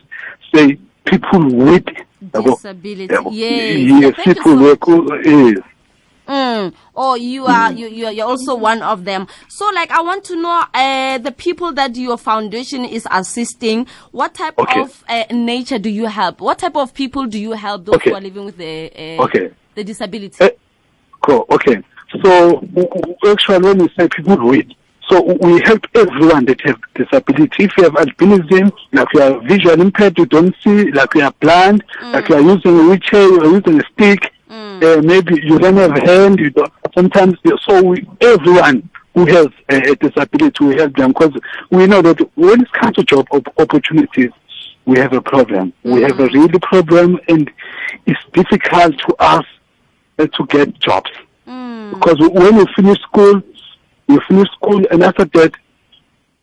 say 0.54 0.78
people 1.06 1.54
with 1.54 1.88
uh, 2.34 2.40
disability 2.42 3.14
Yeah, 3.30 3.30
yes 3.30 4.14
yes, 4.18 4.24
people 4.24 4.58
so 4.58 4.98
with 4.98 5.10
uh, 5.10 5.30
yes. 5.30 5.58
Mm. 6.28 6.74
Oh, 6.96 7.14
you 7.14 7.44
are 7.46 7.72
you 7.72 7.88
you 7.88 8.06
are 8.06 8.12
you're 8.12 8.26
also 8.26 8.54
one 8.54 8.82
of 8.82 9.04
them. 9.04 9.26
So, 9.48 9.66
like, 9.74 9.90
I 9.90 10.00
want 10.00 10.24
to 10.24 10.36
know 10.36 10.64
uh, 10.72 11.18
the 11.18 11.30
people 11.32 11.72
that 11.74 11.94
your 11.96 12.16
foundation 12.16 12.84
is 12.84 13.06
assisting. 13.10 13.86
What 14.12 14.34
type 14.34 14.54
Okay. 14.58 14.80
of 14.80 15.04
uh, 15.08 15.24
nature 15.30 15.78
do 15.78 15.90
you 15.90 16.06
help? 16.06 16.40
What 16.40 16.58
type 16.58 16.76
of 16.76 16.94
people 16.94 17.26
do 17.26 17.38
you 17.38 17.52
help? 17.52 17.84
Those 17.84 17.96
Okay. 17.96 18.10
who 18.10 18.16
are 18.16 18.20
living 18.20 18.46
with 18.46 18.56
the 18.56 18.90
uh, 18.96 19.24
Okay. 19.24 19.50
the 19.74 19.84
disability. 19.84 20.36
Eh, 20.42 20.50
Cool. 21.22 21.44
Okay. 21.50 21.82
So 22.22 22.62
actually, 23.26 23.58
when 23.58 23.78
we 23.78 23.88
say 23.98 24.08
people 24.08 24.48
with, 24.48 24.66
so 25.10 25.22
we 25.40 25.60
help 25.62 25.84
everyone 25.94 26.46
that 26.46 26.60
have 26.62 26.80
disability. 26.94 27.64
If 27.64 27.72
you 27.76 27.84
have 27.84 27.92
albinism, 27.94 28.72
like 28.92 29.08
you 29.12 29.20
are 29.22 29.40
visual 29.40 29.80
impaired, 29.80 30.16
you 30.18 30.26
don't 30.26 30.54
see, 30.64 30.90
like 30.92 31.14
you 31.14 31.22
are 31.22 31.32
blind, 31.40 31.84
like 32.12 32.28
you 32.28 32.36
are 32.36 32.40
using 32.40 32.78
a 32.78 32.82
wheelchair, 32.88 33.22
you 33.22 33.40
are 33.40 33.46
using 33.54 33.80
a 33.80 33.84
stick, 33.92 34.32
uh, 34.82 35.00
maybe 35.02 35.40
you 35.42 35.58
don't 35.58 35.76
have 35.76 35.96
a 35.96 36.00
hand, 36.06 36.38
you 36.38 36.50
don't. 36.50 36.72
Sometimes, 36.94 37.38
so 37.62 37.82
we, 37.82 38.06
everyone 38.20 38.88
who 39.14 39.24
has 39.26 39.46
a, 39.70 39.76
a 39.92 39.96
disability, 39.96 40.64
we 40.64 40.76
help 40.76 40.94
them 40.96 41.08
because 41.12 41.32
we 41.70 41.86
know 41.86 42.02
that 42.02 42.18
when 42.36 42.60
it 42.62 42.72
comes 42.72 42.94
to 42.96 43.04
job 43.04 43.26
op- 43.30 43.58
opportunities, 43.58 44.30
we 44.84 44.98
have 44.98 45.12
a 45.12 45.20
problem. 45.22 45.72
We 45.82 46.02
have 46.02 46.18
a 46.20 46.26
real 46.28 46.48
problem, 46.60 47.18
and 47.28 47.50
it's 48.06 48.20
difficult 48.32 48.98
to 48.98 49.14
us 49.18 49.44
uh, 50.18 50.26
to 50.26 50.46
get 50.46 50.78
jobs 50.80 51.10
because 51.90 52.18
when 52.20 52.56
you 52.56 52.66
finish 52.76 52.98
school, 53.00 53.42
you 54.08 54.20
finish 54.28 54.48
school, 54.52 54.84
and 54.90 55.02
after 55.02 55.24
that, 55.24 55.52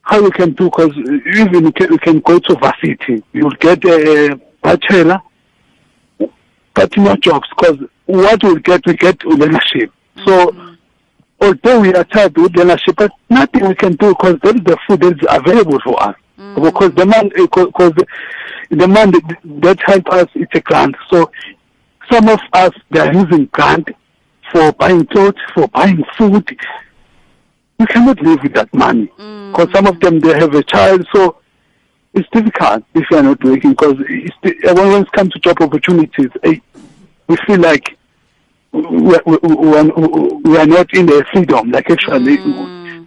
how 0.01 0.19
you 0.19 0.31
can 0.31 0.51
do? 0.53 0.65
Because 0.65 0.91
even 0.97 1.65
you 1.65 1.71
can, 1.71 1.91
you 1.91 1.97
can 2.00 2.19
go 2.19 2.38
to 2.39 2.56
varsity, 2.56 3.24
you'll 3.33 3.51
get 3.51 3.83
a 3.85 4.39
bachelor, 4.62 5.21
but 6.74 6.97
no 6.97 7.15
jobs. 7.18 7.47
Because 7.57 7.77
what 8.05 8.44
we 8.44 8.59
get, 8.61 8.85
we 8.85 8.95
get 8.95 9.23
leadership. 9.25 9.91
So 10.25 10.47
mm-hmm. 10.47 10.73
although 11.41 11.79
we 11.79 11.94
are 11.94 12.03
tired 12.05 12.38
with 12.38 12.55
leadership, 12.55 12.95
but 12.97 13.11
nothing 13.29 13.67
we 13.67 13.75
can 13.75 13.94
do 13.94 14.09
because 14.09 14.39
that 14.44 14.55
is 14.55 14.63
the 14.63 14.77
food 14.88 15.01
that 15.01 15.13
is 15.13 15.27
available 15.29 15.79
for 15.83 16.01
us. 16.01 16.15
Mm-hmm. 16.38 16.63
Because 16.63 16.94
the 16.95 17.05
man, 17.05 17.31
eh, 17.35 17.45
because 17.45 17.94
the 18.69 18.88
man 18.88 19.11
that, 19.11 19.38
that 19.61 19.79
help 19.85 20.07
us, 20.09 20.27
it's 20.35 20.53
a 20.55 20.61
grant. 20.61 20.95
So 21.09 21.31
some 22.11 22.27
of 22.29 22.39
us 22.53 22.71
they 22.89 23.00
are 23.00 23.13
using 23.13 23.45
grant 23.45 23.89
for 24.51 24.71
buying 24.73 25.06
clothes, 25.07 25.39
for 25.54 25.68
buying 25.69 26.04
food. 26.18 26.57
You 27.80 27.87
cannot 27.87 28.21
live 28.21 28.39
with 28.44 28.54
that 28.54 28.73
money 28.73 29.07
mm-hmm. 29.18 29.51
because 29.51 29.71
some 29.73 29.87
of 29.87 29.99
them 29.99 30.19
they 30.19 30.37
have 30.39 30.54
a 30.54 30.63
child, 30.63 31.06
so 31.13 31.37
it's 32.13 32.28
difficult 32.31 32.83
if 32.94 33.06
you 33.09 33.18
are 33.18 33.23
not 33.23 33.44
working. 33.44 33.71
Because 33.71 33.97
when 33.97 34.30
eh, 34.63 34.73
when 34.73 35.01
it 35.04 35.11
comes 35.11 35.33
to 35.33 35.39
job 35.39 35.61
opportunities, 35.61 36.30
eh, 36.44 36.56
we 37.27 37.35
feel 37.47 37.59
like 37.59 37.97
we, 38.71 38.81
we, 38.81 39.18
we, 39.25 39.77
are, 39.77 39.83
we 39.83 40.57
are 40.57 40.65
not 40.65 40.94
in 40.94 41.06
the 41.06 41.25
freedom. 41.31 41.71
Like 41.71 41.89
actually, 41.89 42.37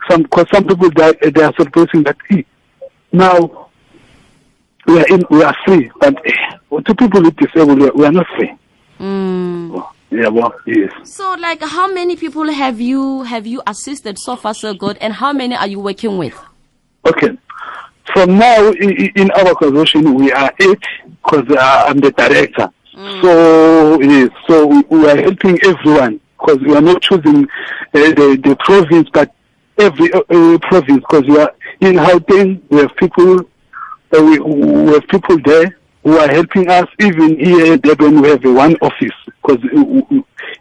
some 0.08 0.22
because 0.22 0.46
some 0.52 0.64
people 0.66 0.90
they, 0.90 1.02
are- 1.08 1.30
they 1.30 1.42
are 1.42 1.52
supposing 1.58 2.02
that 2.04 2.16
eh, 2.30 2.42
now 3.12 3.68
we 4.86 5.00
are 5.00 5.06
in 5.08 5.24
we 5.30 5.42
are 5.42 5.56
free, 5.64 5.90
but 6.00 6.14
eh, 6.24 6.78
to 6.84 6.94
people 6.94 7.22
with 7.22 7.36
disabled 7.36 7.80
we 7.94 8.04
are, 8.06 8.12
not 8.12 8.26
free. 8.36 8.52
Mm. 9.00 9.84
Yeah, 10.10 10.28
well, 10.28 10.54
yes. 10.66 10.92
So, 11.02 11.34
like, 11.40 11.60
how 11.60 11.92
many 11.92 12.14
people 12.16 12.48
have 12.50 12.80
you 12.80 13.22
have 13.24 13.44
you 13.46 13.60
assisted 13.66 14.18
so 14.18 14.36
far 14.36 14.54
so 14.54 14.72
good, 14.72 14.96
and 15.00 15.12
how 15.12 15.32
many 15.32 15.56
are 15.56 15.66
you 15.66 15.80
working 15.80 16.16
with? 16.16 16.38
Okay. 17.04 17.36
From 18.14 18.38
now, 18.38 18.68
i- 18.68 18.96
i- 19.02 19.12
in 19.16 19.30
our 19.32 19.48
organization, 19.48 20.14
we 20.14 20.30
are 20.32 20.52
eight 20.60 20.82
because 21.24 21.50
uh, 21.50 21.84
I'm 21.88 21.98
the 21.98 22.12
director. 22.12 22.70
So, 22.96 24.00
yes, 24.00 24.30
so 24.48 24.66
we, 24.66 25.06
are 25.06 25.16
helping 25.16 25.58
everyone 25.62 26.18
because 26.38 26.58
we 26.60 26.74
are 26.74 26.80
not 26.80 27.02
choosing 27.02 27.44
uh, 27.44 27.90
the, 27.92 28.40
the 28.42 28.56
province, 28.60 29.10
but 29.12 29.34
every 29.76 30.10
uh, 30.14 30.20
uh, 30.30 30.58
province 30.62 31.00
because 31.00 31.24
we 31.28 31.38
are 31.38 31.54
in 31.82 31.96
Gauteng, 31.96 32.62
we 32.70 32.78
have 32.78 32.96
people, 32.96 33.40
uh, 33.40 34.22
we, 34.22 34.38
we 34.38 34.92
have 34.94 35.06
people 35.08 35.36
there 35.44 35.76
who 36.04 36.16
are 36.16 36.28
helping 36.28 36.70
us. 36.70 36.88
Even 36.98 37.38
here 37.38 37.74
in 37.74 37.80
Durban, 37.80 38.22
we 38.22 38.30
have 38.30 38.42
one 38.44 38.76
office 38.76 39.12
because 39.26 39.58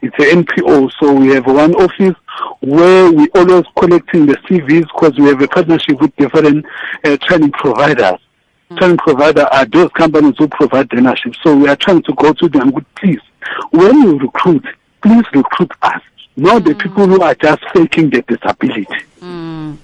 it's 0.01 0.19
an 0.19 0.43
NPO, 0.43 0.91
so 0.99 1.13
we 1.13 1.29
have 1.29 1.45
one 1.45 1.73
office 1.75 2.15
where 2.59 3.11
we 3.13 3.29
always 3.29 3.63
collecting 3.79 4.25
the 4.25 4.35
CVs 4.49 4.87
because 4.93 5.17
we 5.17 5.27
have 5.27 5.41
a 5.41 5.47
partnership 5.47 6.01
with 6.01 6.13
different 6.17 6.65
uh, 7.05 7.15
training 7.21 7.51
providers. 7.51 8.19
Training 8.77 8.97
provider 8.97 9.43
are 9.43 9.65
those 9.65 9.91
companies 9.91 10.33
who 10.37 10.47
provide 10.47 10.89
traineeship. 10.89 11.35
So 11.43 11.55
we 11.55 11.67
are 11.67 11.75
trying 11.75 12.01
to 12.03 12.13
go 12.13 12.33
to 12.33 12.49
them 12.49 12.71
with 12.71 12.85
please, 12.95 13.21
when 13.71 14.01
you 14.01 14.17
recruit, 14.17 14.65
please 15.01 15.23
recruit 15.33 15.71
us, 15.83 16.01
not 16.35 16.63
the 16.63 16.73
people 16.73 17.05
who 17.05 17.21
are 17.21 17.35
just 17.35 17.63
faking 17.73 18.09
the 18.09 18.23
disability. 18.23 18.87
Mm. 19.21 19.77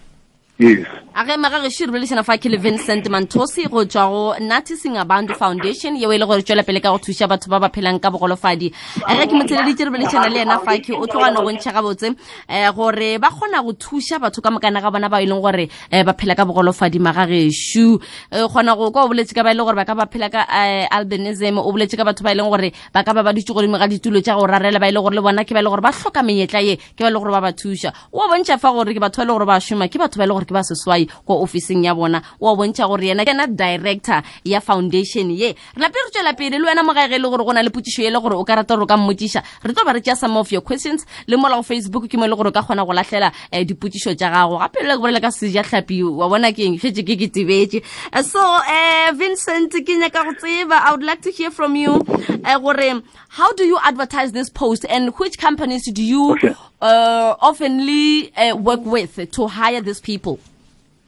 Yes. 0.57 0.87
A 1.13 1.25
ge 1.25 1.35
magagešo 1.35 1.85
re 1.87 1.91
bolešana 1.91 2.23
fa 2.23 2.37
ke 2.37 2.47
le 2.47 2.57
vincent 2.57 3.03
manthosi 3.11 3.67
go 3.69 3.83
tswa 3.83 4.07
go 4.07 4.35
noticing 4.39 4.95
abantu 4.95 5.35
foundation 5.35 5.97
yeo 5.99 6.13
e 6.13 6.17
le 6.17 6.25
gore 6.25 6.41
tswela 6.41 6.63
pele 6.63 6.79
ka 6.79 6.87
go 6.87 6.99
thuša 7.03 7.27
batho 7.27 7.49
ba 7.51 7.59
ba 7.59 7.67
phelang 7.67 7.99
ka 7.99 8.07
bogolofadi. 8.09 8.71
Ge 8.71 9.25
ke 9.27 9.35
motheleditše 9.35 9.83
re 9.83 9.91
bolešana 9.91 10.29
le 10.31 10.39
ena 10.39 10.59
fake 10.63 10.95
o 10.95 11.03
tlogane 11.05 11.35
go 11.35 11.51
ntšha 11.51 11.73
gabotse 11.75 12.15
um 12.15 12.15
gore 12.71 13.19
ba 13.19 13.27
kgona 13.27 13.59
go 13.59 13.73
thuša 13.75 14.21
batho 14.23 14.39
ka 14.39 14.51
mokana 14.55 14.79
ga 14.79 14.89
bona 14.89 15.09
ba 15.09 15.19
e 15.19 15.27
gore 15.27 15.67
um 15.91 16.03
ba 16.07 16.13
phela 16.15 16.33
ka 16.33 16.45
bogolofadi 16.47 16.99
magagešo 17.03 17.99
um 18.31 18.47
kgona 18.47 18.75
go 18.79 18.91
kwa 18.91 19.07
boletse 19.11 19.35
ka 19.35 19.43
ba 19.43 19.51
e 19.51 19.55
gore 19.59 19.75
ba 19.75 19.83
ka 19.83 19.95
ba 19.95 20.07
phela 20.07 20.31
ka 20.31 20.47
albinism 20.95 21.59
o 21.59 21.71
boletse 21.75 21.99
ka 21.99 22.07
batho 22.07 22.23
ba 22.23 22.31
e 22.31 22.39
gore 22.39 22.71
ba 22.93 23.03
ka 23.03 23.11
ba 23.11 23.19
ba 23.21 23.33
dutse 23.35 23.51
godimo 23.51 23.75
ga 23.75 23.91
ditulo 23.91 24.23
tša 24.23 24.39
go 24.39 24.47
rarela 24.47 24.79
ba 24.79 24.87
e 24.87 24.95
gore 24.95 25.15
le 25.15 25.21
bona 25.21 25.43
ke 25.43 25.51
ba 25.51 25.59
e 25.59 25.67
gore 25.67 25.83
ba 25.83 25.91
hloka 25.91 26.23
menyetla 26.23 26.63
ye 26.63 26.79
ke 26.95 27.03
ba 27.03 27.11
e 27.11 27.19
gore 27.19 27.35
ba 27.35 27.41
ba 27.43 27.51
thuša. 27.51 28.15
O 28.15 28.31
bontšha 28.31 28.55
fa 28.55 28.71
gore 28.71 28.95
ke 28.95 29.01
batho 29.03 29.19
ba 29.19 29.27
e 29.27 29.35
gore 29.35 29.45
ba 29.45 29.59
šoma 29.59 29.91
ke 29.91 29.99
batho 29.99 30.15
ba 30.15 30.23
e 30.23 30.31
gore 30.31 30.47
ke 30.47 30.55
ba 30.55 30.63
seswai 30.63 31.00
moswai 31.01 31.25
ko 31.25 31.41
officing 31.41 31.83
ya 31.83 31.93
bona. 31.95 32.21
O 32.39 32.49
a 32.49 32.55
bontšha 32.55 32.87
gore 32.87 33.01
yena 33.01 33.25
kena 33.25 33.47
director 33.47 34.21
ya 34.43 34.59
foundation 34.59 35.29
ye. 35.31 35.55
Re 35.75 35.81
lape 35.81 35.95
re 35.95 36.11
tswela 36.11 36.33
pele 36.37 36.59
le 36.59 36.65
wena 36.65 36.83
mo 36.83 36.93
gaege 36.93 37.19
le 37.19 37.29
gore 37.29 37.43
go 37.43 37.51
na 37.51 37.61
le 37.61 37.69
potsišo 37.69 38.03
e 38.03 38.09
le 38.09 38.19
gore 38.19 38.35
o 38.35 38.43
ka 38.43 38.55
rata 38.55 38.75
gore 38.75 38.83
o 38.83 38.87
ka 38.87 38.97
mmotsiša 38.97 39.43
re 39.63 39.73
tlo 39.73 39.85
ba 39.85 39.93
re 39.93 40.01
tšea 40.01 40.15
some 40.15 40.37
of 40.37 40.51
your 40.51 40.61
questions 40.61 41.05
le 41.27 41.37
mola 41.37 41.55
go 41.55 41.63
facebook 41.63 42.07
ke 42.07 42.17
mo 42.17 42.25
e 42.25 42.27
le 42.27 42.35
gore 42.35 42.49
o 42.49 42.51
ka 42.51 42.61
kgona 42.61 42.85
go 42.85 42.93
latlhela 42.93 43.31
um 43.51 43.65
dipotsišo 43.65 44.15
tša 44.15 44.29
gago. 44.29 44.59
Gape 44.59 44.83
le 44.83 44.97
borele 44.97 45.21
ka 45.21 45.31
seja 45.31 45.63
tlhapi 45.63 46.03
wa 46.03 46.29
bona 46.29 46.51
keng 46.51 46.77
fetse 46.77 47.03
ke 47.03 47.17
ke 47.17 47.31
tebetse 47.31 47.81
so 48.23 48.39
um 48.39 49.17
vincent 49.17 49.71
ke 49.71 49.93
nyaka 49.97 50.23
go 50.23 50.33
tseba 50.33 50.77
i 50.85 50.91
would 50.91 51.03
like 51.03 51.21
to 51.21 51.31
hear 51.31 51.51
from 51.51 51.75
you 51.75 52.01
uh, 52.45 52.59
gore 52.59 53.01
how 53.29 53.51
do 53.53 53.65
you 53.65 53.77
advertise 53.83 54.31
this 54.31 54.49
post 54.49 54.85
and 54.89 55.13
which 55.17 55.37
companies 55.37 55.89
do 55.91 56.03
you 56.03 56.37
uh, 56.81 57.35
oftenly 57.41 58.31
uh, 58.37 58.55
work 58.55 58.81
with 58.85 59.31
to 59.31 59.47
hire 59.47 59.81
these 59.81 59.99
people 59.99 60.39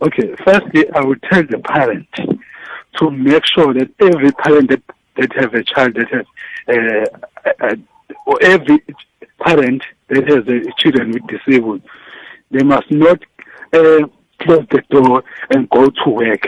Okay, 0.02 0.36
firstly, 0.44 0.90
I 0.92 1.02
would 1.02 1.22
tell 1.24 1.44
the 1.44 1.60
parent 1.60 2.08
to 2.14 3.12
make 3.12 3.44
sure 3.46 3.74
that 3.74 3.90
every 4.00 4.32
parent 4.32 4.70
that, 4.70 4.82
that 5.18 5.34
have 5.34 5.54
a 5.54 5.64
child 5.64 5.96
that 5.96 6.10
has, 6.10 6.26
uh, 6.68 7.54
uh, 7.62 7.76
or 8.26 8.42
every 8.44 8.84
parent 9.40 9.84
that 10.10 10.28
has 10.28 10.48
a 10.48 10.72
children 10.78 11.12
with 11.12 11.26
disabled, 11.28 11.82
they 12.52 12.64
must 12.64 12.90
not 12.92 13.20
uh, 13.74 14.08
close 14.40 14.66
the 14.72 14.84
door 14.90 15.24
and 15.52 15.70
go 15.70 15.90
to 15.90 16.10
work 16.10 16.48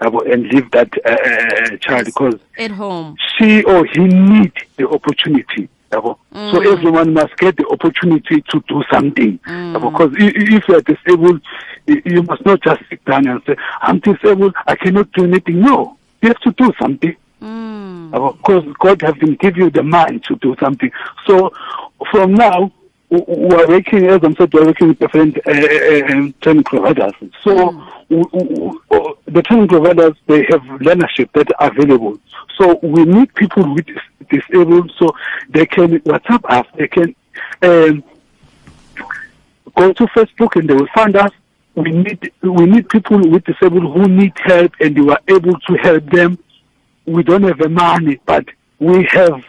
and 0.00 0.46
leave 0.48 0.70
that 0.72 0.90
uh, 1.04 1.10
uh, 1.10 1.76
child 1.78 2.04
because 2.04 2.38
at 2.58 2.70
home 2.70 3.16
she 3.38 3.62
or 3.64 3.86
he 3.86 4.00
need 4.04 4.52
the 4.76 4.86
opportunity 4.88 5.68
yabo. 5.90 6.18
so 6.32 6.60
everyone 6.72 7.14
must 7.14 7.34
get 7.38 7.56
the 7.56 7.66
opportunity 7.68 8.42
to 8.42 8.62
do 8.68 8.82
something 8.92 9.38
yabo, 9.46 9.90
because 9.90 10.12
if 10.18 10.68
you 10.68 10.74
are 10.74 10.80
disabled 10.82 11.40
you 11.86 12.22
must 12.22 12.44
not 12.46 12.62
just 12.62 12.82
sit 12.88 13.04
down 13.04 13.26
and 13.26 13.42
say 13.46 13.56
i'm 13.82 13.98
disabled 14.00 14.54
i 14.66 14.74
cannot 14.74 15.10
do 15.12 15.24
anything 15.24 15.60
no 15.60 15.96
you 16.22 16.28
have 16.28 16.40
to 16.40 16.52
do 16.52 16.72
something 16.80 17.14
mm. 17.42 18.14
of 18.14 18.40
course, 18.42 18.64
God 18.78 19.02
has 19.02 19.14
been 19.14 19.34
give 19.34 19.56
you 19.56 19.70
the 19.70 19.82
mind 19.82 20.24
to 20.24 20.36
do 20.36 20.56
something. 20.60 20.90
So 21.26 21.52
from 22.10 22.34
now, 22.34 22.72
we 23.10 23.18
are 23.20 23.68
working, 23.68 24.06
as 24.06 24.20
I'm 24.22 24.34
saying, 24.36 24.50
we 24.52 24.60
are 24.60 24.66
working 24.66 24.88
with 24.88 24.98
different 24.98 25.36
uh, 25.46 25.50
uh, 25.50 26.12
um, 26.12 26.34
training 26.40 26.64
providers. 26.64 27.12
So 27.42 27.54
w- 28.08 28.30
w- 28.32 28.80
w- 28.90 29.16
the 29.26 29.42
training 29.42 29.68
providers, 29.68 30.14
they 30.26 30.46
have 30.48 30.62
learnership 30.80 31.30
that 31.32 31.48
are 31.60 31.70
available. 31.70 32.18
So 32.56 32.78
we 32.82 33.04
need 33.04 33.34
people 33.34 33.74
with 33.74 33.86
dis- 33.86 33.98
disabled 34.30 34.92
so 34.98 35.10
they 35.50 35.66
can 35.66 35.98
WhatsApp 36.00 36.44
us, 36.48 36.66
they 36.76 36.88
can 36.88 37.14
um, 37.62 38.04
go 39.76 39.92
to 39.92 40.06
Facebook 40.06 40.56
and 40.56 40.68
they 40.68 40.74
will 40.74 40.88
find 40.94 41.14
us. 41.16 41.32
We 41.74 41.90
need 41.90 42.32
we 42.42 42.66
need 42.66 42.88
people 42.88 43.18
with 43.18 43.44
disabled 43.44 43.92
who 43.94 44.06
need 44.08 44.32
help 44.44 44.72
and 44.80 44.96
we 44.98 45.10
are 45.10 45.20
able 45.28 45.58
to 45.58 45.74
help 45.82 46.04
them. 46.10 46.38
We 47.06 47.22
don't 47.22 47.42
have 47.42 47.58
the 47.58 47.68
money, 47.68 48.20
but 48.24 48.46
we 48.78 49.04
have 49.10 49.42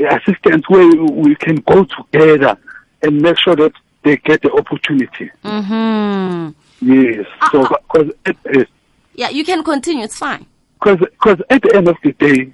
assistance 0.00 0.68
where 0.68 0.88
we 0.96 1.34
can 1.36 1.56
go 1.56 1.84
together 1.84 2.56
and 3.02 3.20
make 3.20 3.38
sure 3.38 3.56
that 3.56 3.72
they 4.04 4.16
get 4.18 4.42
the 4.42 4.52
opportunity. 4.52 5.30
hmm 5.42 6.50
Yes. 6.80 7.26
So, 7.52 7.62
because 7.62 8.10
because 8.24 8.66
yeah 9.14 9.28
you 9.28 9.44
can 9.44 9.62
continue. 9.62 10.04
It's 10.04 10.18
fine. 10.18 10.46
Because 10.82 11.40
at 11.50 11.62
the 11.62 11.74
end 11.74 11.88
of 11.88 11.96
the 12.02 12.12
day, 12.12 12.52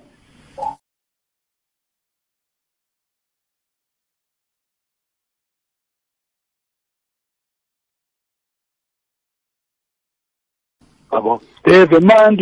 They 11.65 11.79
have 11.79 11.93
a 11.93 12.01
mind. 12.01 12.41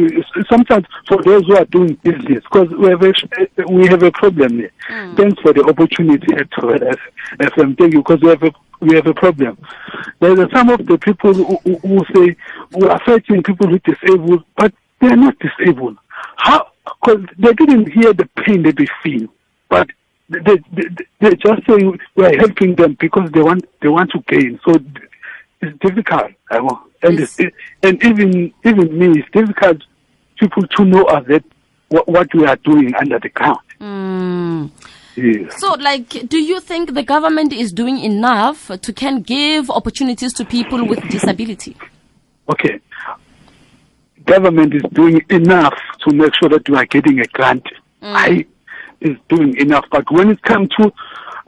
Sometimes 0.49 0.87
for 1.09 1.23
those 1.23 1.45
who 1.47 1.57
are 1.57 1.65
doing 1.67 1.95
business, 2.03 2.43
because 2.45 2.69
we 2.71 2.89
have 2.89 3.03
a 3.03 3.13
eh, 3.39 3.65
we 3.69 3.87
have 3.89 4.03
a 4.03 4.13
problem 4.13 4.59
here. 4.59 4.73
Hmm. 4.89 5.15
Thanks 5.17 5.43
for 5.43 5.53
the 5.53 5.65
opportunity 5.65 6.35
at 6.37 6.51
FM. 6.51 7.77
Thank 7.77 7.93
you, 7.95 8.01
because 8.01 8.21
we 8.23 8.29
have 8.29 8.43
a 8.43 8.53
we 8.81 8.95
have 8.95 9.07
a 9.07 9.15
problem. 9.15 9.59
There 10.21 10.41
are 10.41 10.49
some 10.55 10.71
of 10.71 10.87
the 10.87 10.99
people 10.99 11.35
who, 11.35 11.57
who, 11.65 11.77
who 11.79 12.05
say 12.15 12.37
we 12.73 12.89
are 12.89 13.01
fighting 13.05 13.43
people 13.43 13.69
with 13.71 13.83
disabled, 13.83 14.45
but 14.57 14.73
they 15.01 15.09
are 15.09 15.17
not 15.17 15.37
disabled. 15.39 15.99
How? 16.37 16.69
Because 16.85 17.27
they 17.39 17.53
didn't 17.53 17.93
hear 17.93 18.13
the 18.13 18.29
pain 18.45 18.63
that 18.63 18.77
they 18.77 18.87
feel, 19.03 19.29
but 19.69 19.89
they, 20.29 20.39
they, 20.39 20.89
they 21.21 21.35
just 21.37 21.67
say 21.67 21.77
we 22.15 22.25
are 22.25 22.37
helping 22.37 22.75
them 22.77 22.97
because 23.01 23.31
they 23.33 23.43
want 23.43 23.65
they 23.81 23.89
want 23.89 24.11
to 24.13 24.23
gain. 24.29 24.61
So 24.65 24.77
it's 25.61 25.79
difficult. 25.81 26.33
I 26.51 26.59
know. 26.59 26.90
And 27.03 27.19
Yes. 27.19 27.39
it's, 27.39 27.57
and 27.83 28.03
even 28.05 28.53
even 28.65 28.99
me, 28.99 29.21
it's 29.21 29.31
difficult 29.33 29.79
people 30.39 30.67
to 30.77 30.85
know 30.85 31.05
us 31.05 31.25
that 31.29 31.45
what, 31.89 32.07
what 32.09 32.29
we 32.35 32.45
are 32.47 32.57
doing 32.57 32.95
under 32.95 33.19
the 33.19 33.29
ground. 33.31 33.59
mm. 33.81 34.71
Yes. 35.17 35.59
so 35.61 35.73
like 35.75 36.09
do 36.29 36.39
you 36.39 36.61
think 36.61 36.95
the 36.95 37.03
government 37.03 37.53
is 37.53 37.73
doing 37.73 37.99
enough 37.99 38.71
to 38.81 38.93
can 38.93 39.23
give 39.23 39.69
opportunities 39.69 40.33
to 40.35 40.45
people 40.45 40.87
with 40.87 41.01
disability 41.11 41.77
Okay. 42.49 42.81
Government 44.25 44.75
is 44.75 44.83
doing 44.93 45.21
enough 45.31 45.75
to 46.07 46.15
make 46.15 46.33
sure 46.39 46.49
that 46.51 46.69
we 46.69 46.77
are 46.77 46.87
getting 46.87 47.21
a 47.21 47.27
grant. 47.27 47.65
I 48.03 48.47
is 49.01 49.17
doing 49.29 49.57
enough, 49.57 49.85
but 49.91 50.11
when 50.11 50.31
it 50.31 50.43
comes 50.43 50.69
to 50.79 50.93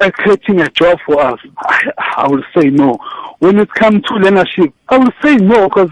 uh, 0.00 0.11
creating 0.12 0.61
a 0.61 0.68
job 0.71 0.99
for 1.06 1.21
us, 1.21 1.38
I, 1.59 1.78
I 2.16 2.28
will 2.28 2.42
say 2.56 2.71
no. 2.71 2.99
When 3.42 3.58
it 3.58 3.70
comes 3.75 4.02
to 4.04 4.14
leadership, 4.14 4.72
I 4.88 4.99
will 4.99 5.11
say 5.20 5.34
no 5.34 5.68
because 5.68 5.90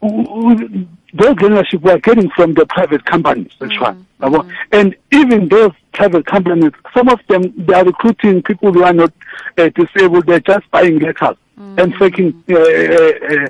those 0.00 1.36
leadership 1.40 1.80
we 1.80 1.92
are 1.92 2.00
getting 2.00 2.28
from 2.30 2.54
the 2.54 2.66
private 2.66 3.04
companies, 3.04 3.52
actually. 3.62 4.04
Yabo. 4.20 4.52
And 4.72 4.96
even 5.12 5.46
those 5.48 5.70
private 5.92 6.26
companies, 6.26 6.72
some 6.92 7.08
of 7.08 7.20
them 7.28 7.54
they 7.56 7.74
are 7.74 7.84
recruiting 7.84 8.42
people 8.42 8.72
who 8.72 8.82
are 8.82 8.92
not 8.92 9.12
uh, 9.58 9.68
disabled. 9.68 10.26
They're 10.26 10.40
just 10.40 10.68
buying 10.72 10.98
letters 10.98 11.36
and 11.78 11.94
faking 12.00 12.42
uh, 12.50 12.56
uh, 12.56 13.12
uh, 13.30 13.48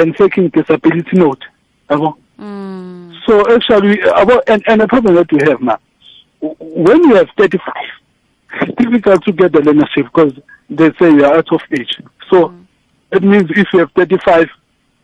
and 0.00 0.16
faking 0.16 0.48
disability 0.48 1.14
note. 1.18 1.44
Mm. 1.90 3.14
So 3.26 3.54
actually, 3.54 4.00
uh, 4.02 4.40
and, 4.46 4.62
and 4.66 4.80
the 4.80 4.88
problem 4.88 5.16
that 5.16 5.30
we 5.30 5.40
have 5.46 5.60
now, 5.60 5.78
when 6.40 7.04
you 7.04 7.16
have 7.16 7.28
35, 7.36 7.74
it's 8.62 8.76
difficult 8.82 9.24
to 9.26 9.32
get 9.32 9.52
the 9.52 9.58
learnership 9.58 10.04
because 10.04 10.32
they 10.70 10.90
say 10.98 11.10
you 11.12 11.26
are 11.26 11.36
out 11.36 11.52
of 11.52 11.60
age. 11.70 12.00
So 12.32 12.54
it 13.10 13.22
means 13.22 13.50
if 13.50 13.66
you 13.72 13.80
have 13.80 13.92
35, 13.92 14.48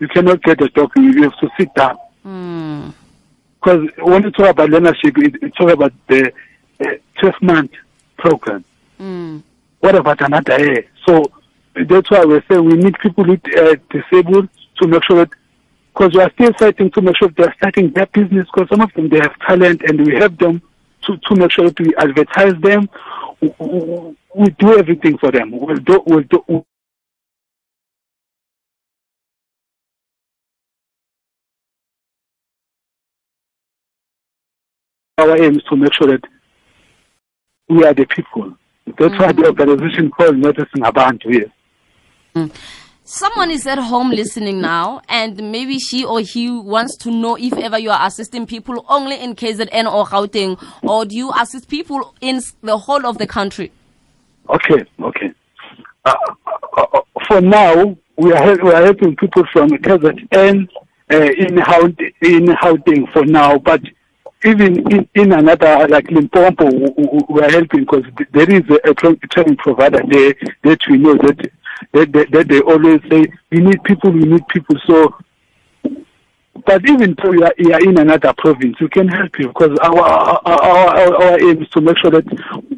you 0.01 0.09
cannot 0.09 0.43
get 0.43 0.63
a 0.63 0.69
job. 0.71 0.91
You 0.97 1.03
you 1.13 1.23
have 1.25 1.39
to 1.41 1.49
sit 1.59 1.75
down. 1.75 1.99
Mm. 2.25 2.95
Because 3.61 3.89
when 3.99 4.23
you 4.23 4.31
talk 4.31 4.51
about 4.51 4.71
learnership, 4.71 5.19
it, 5.19 5.43
it 5.43 5.53
talk 5.57 5.71
about 5.71 5.93
the 6.09 6.33
uh, 6.81 6.95
12 7.21 7.35
month 7.43 7.73
program. 8.17 8.65
Mm. 8.99 9.43
What 9.81 9.95
about 9.95 10.21
another 10.23 10.59
year? 10.59 10.87
So 11.07 11.25
that's 11.75 12.11
why 12.11 12.25
we 12.25 12.41
say 12.51 12.59
we 12.59 12.75
need 12.75 12.99
people 12.99 13.25
with 13.25 13.41
uh, 13.57 13.77
disabled 13.91 14.49
to 14.81 14.89
make 14.89 15.05
sure 15.05 15.17
that 15.25 15.31
because 15.93 16.15
we 16.15 16.23
are 16.23 16.31
still 16.33 16.53
fighting 16.55 16.91
to 16.93 17.03
make 17.03 17.17
sure 17.17 17.29
they're 17.37 17.55
starting 17.59 17.91
their 17.91 18.07
business 18.07 18.47
because 18.55 18.69
some 18.71 18.81
of 18.81 18.93
them 18.95 19.09
they 19.09 19.19
have 19.19 19.39
talent 19.41 19.83
and 19.83 20.07
we 20.07 20.15
help 20.15 20.39
them 20.39 20.63
to, 21.03 21.17
to 21.17 21.35
make 21.35 21.51
sure 21.51 21.67
that 21.67 21.81
we 21.81 21.95
advertise 21.97 22.55
them. 22.63 22.89
We, 23.41 23.53
we, 23.59 24.17
we 24.35 24.51
do 24.51 24.79
everything 24.79 25.19
for 25.19 25.33
them. 25.33 25.51
We'll 25.51 25.77
do, 25.77 26.03
we'll 26.07 26.23
do, 26.23 26.65
our 35.19 35.37
aim 35.43 35.57
is 35.57 35.63
to 35.65 35.77
make 35.77 35.93
sure 35.95 36.07
that 36.09 36.25
we 37.69 37.85
are 37.85 37.93
the 37.93 38.07
people. 38.07 38.55
That's 38.99 39.19
why 39.19 39.33
the 39.33 39.47
organization 39.47 40.11
called 40.11 40.37
Nathi 40.37 40.67
Singabantu 40.71 41.33
here. 41.33 42.51
Someone 43.05 43.51
is 43.51 43.67
at 43.67 43.79
home 43.79 44.11
listening 44.11 44.61
now, 44.61 45.01
and 45.09 45.51
maybe 45.51 45.79
she 45.79 46.05
or 46.05 46.21
he 46.21 46.51
wants 46.51 46.97
to 46.99 47.11
know 47.11 47.37
if 47.37 47.55
ever 47.55 47.79
you 47.79 47.91
are 47.91 48.07
assisting 48.07 48.47
people 48.47 48.85
only 48.89 49.19
in 49.19 49.35
KZN 49.35 49.93
or 49.93 50.05
Gauteng, 50.07 50.63
or 50.83 51.05
do 51.05 51.17
you 51.17 51.33
assist 51.41 51.69
people 51.69 52.15
in 52.21 52.41
the 52.63 52.77
whole 52.77 53.07
of 53.07 53.19
the 53.19 53.27
country? 53.27 53.73
Okay, 54.51 54.85
okay. 55.01 55.33
Uh, 56.05 56.15
uh, 56.77 56.87
uh, 56.93 57.01
for 57.27 57.41
now, 57.41 57.97
we 58.17 58.33
are 58.33 58.57
we 58.63 58.73
are 58.73 58.85
helping 58.85 59.17
people 59.17 59.45
from 59.53 59.71
KZN 59.71 60.69
uh, 61.11 61.17
in 61.17 61.57
Hout 61.57 61.99
in 62.23 62.47
Gauteng 62.47 63.11
for 63.13 63.25
now, 63.25 63.59
but 63.59 63.81
even 64.45 64.93
in, 64.93 65.09
in 65.15 65.33
another 65.33 65.89
like 65.89 66.11
Limpopo, 66.11 66.71
we, 67.29 67.43
are 67.43 67.51
helping 67.51 67.81
because 67.81 68.05
there 68.33 68.51
is 68.51 68.63
a, 68.71 68.91
a 68.91 68.95
training 68.95 69.57
provider 69.57 70.01
there 70.09 70.35
that 70.63 70.79
we 70.89 70.99
know 70.99 71.15
that 71.15 71.51
that, 71.93 72.13
that 72.13 72.31
that 72.31 72.49
they 72.49 72.61
always 72.61 73.01
say 73.11 73.27
we 73.51 73.59
need 73.59 73.83
people, 73.85 74.11
we 74.11 74.21
need 74.21 74.47
people. 74.49 74.77
So, 74.87 75.15
but 76.67 76.89
even 76.89 77.17
though 77.23 77.33
you 77.33 77.45
are, 77.45 77.55
you 77.59 77.73
are 77.73 77.83
in 77.83 77.99
another 77.99 78.33
province, 78.39 78.77
we 78.81 78.89
can 78.89 79.09
help 79.09 79.39
you 79.39 79.49
because 79.49 79.77
our 79.83 79.99
our, 79.99 80.41
our 80.47 81.23
our 81.23 81.41
aim 81.41 81.63
is 81.63 81.69
to 81.71 81.81
make 81.81 81.99
sure 81.99 82.13
that 82.13 82.73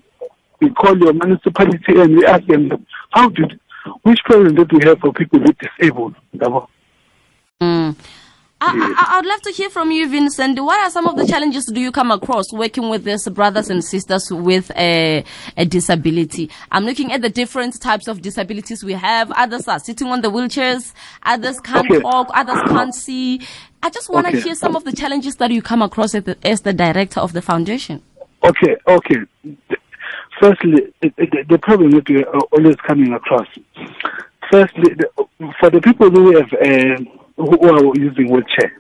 we 0.61 0.71
call 0.71 0.97
your 0.99 1.13
municipality 1.13 2.01
and 2.01 2.17
we 2.17 2.27
ask 2.27 2.45
them 2.47 2.87
how 3.11 3.29
did 3.29 3.59
which 4.03 4.21
problem 4.25 4.55
that 4.55 4.73
we 4.73 4.81
have 4.85 4.99
for 4.99 5.13
people 5.13 5.41
with 5.41 5.57
disabled. 5.59 6.15
Mm. 7.61 7.97
I, 8.63 8.95
I, 8.97 9.19
I'd 9.19 9.27
love 9.27 9.41
to 9.43 9.51
hear 9.53 9.71
from 9.71 9.91
you, 9.91 10.07
Vincent. 10.09 10.61
What 10.63 10.79
are 10.81 10.91
some 10.91 11.07
of 11.07 11.17
the 11.17 11.25
challenges 11.27 11.65
do 11.65 11.81
you 11.81 11.91
come 11.91 12.11
across 12.11 12.53
working 12.53 12.91
with 12.91 13.05
these 13.05 13.27
brothers 13.29 13.71
and 13.71 13.83
sisters 13.83 14.31
with 14.31 14.71
a, 14.77 15.25
a 15.57 15.65
disability? 15.65 16.51
I'm 16.71 16.85
looking 16.85 17.11
at 17.11 17.23
the 17.23 17.31
different 17.31 17.81
types 17.81 18.07
of 18.07 18.21
disabilities 18.21 18.85
we 18.85 18.93
have. 18.93 19.31
Others 19.33 19.67
are 19.67 19.79
sitting 19.79 20.09
on 20.09 20.21
the 20.21 20.31
wheelchairs. 20.31 20.93
Others 21.23 21.61
can't 21.61 21.91
Okay. 21.91 22.01
talk. 22.03 22.29
Others 22.35 22.59
can't 22.69 22.95
see. 22.95 23.41
I 23.83 23.89
just 23.89 24.11
want 24.11 24.27
to 24.27 24.33
Okay. 24.33 24.41
hear 24.43 24.55
some 24.55 24.77
of 24.77 24.85
the 24.85 24.93
challenges 24.93 25.37
that 25.37 25.51
you 25.51 25.63
come 25.63 25.81
across 25.81 26.15
as 26.15 26.25
the, 26.25 26.37
as 26.47 26.61
the 26.61 26.75
director 26.75 27.21
of 27.21 27.33
the 27.33 27.41
foundation. 27.41 28.03
Okay, 28.45 28.77
okay. 28.87 29.17
Firstly, 30.39 30.93
it, 31.01 31.15
it, 31.17 31.49
the 31.49 31.59
problem 31.59 31.93
that 31.93 32.09
we 32.11 32.25
are 32.25 32.41
always 32.53 32.77
coming 32.87 33.13
across. 33.15 33.47
Firstly, 34.51 34.95
the, 34.95 35.09
for 35.61 35.71
the 35.71 35.81
people 35.81 36.11
who 36.11 36.37
have 36.37 36.53
uh, 36.53 37.05
who 37.41 37.69
are 37.69 37.97
using 37.97 38.31
wheelchair, 38.31 38.71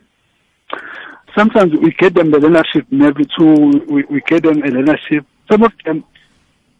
sometimes 1.36 1.72
we 1.74 1.90
get 1.92 2.14
them 2.14 2.30
the 2.30 2.38
learnership 2.38 2.86
maybe 2.90 3.24
two. 3.36 3.84
We, 3.88 4.04
we 4.04 4.20
get 4.26 4.42
them 4.42 4.58
a 4.62 4.66
learnership. 4.66 5.24
Some 5.50 5.62
of 5.62 5.72
them 5.84 6.04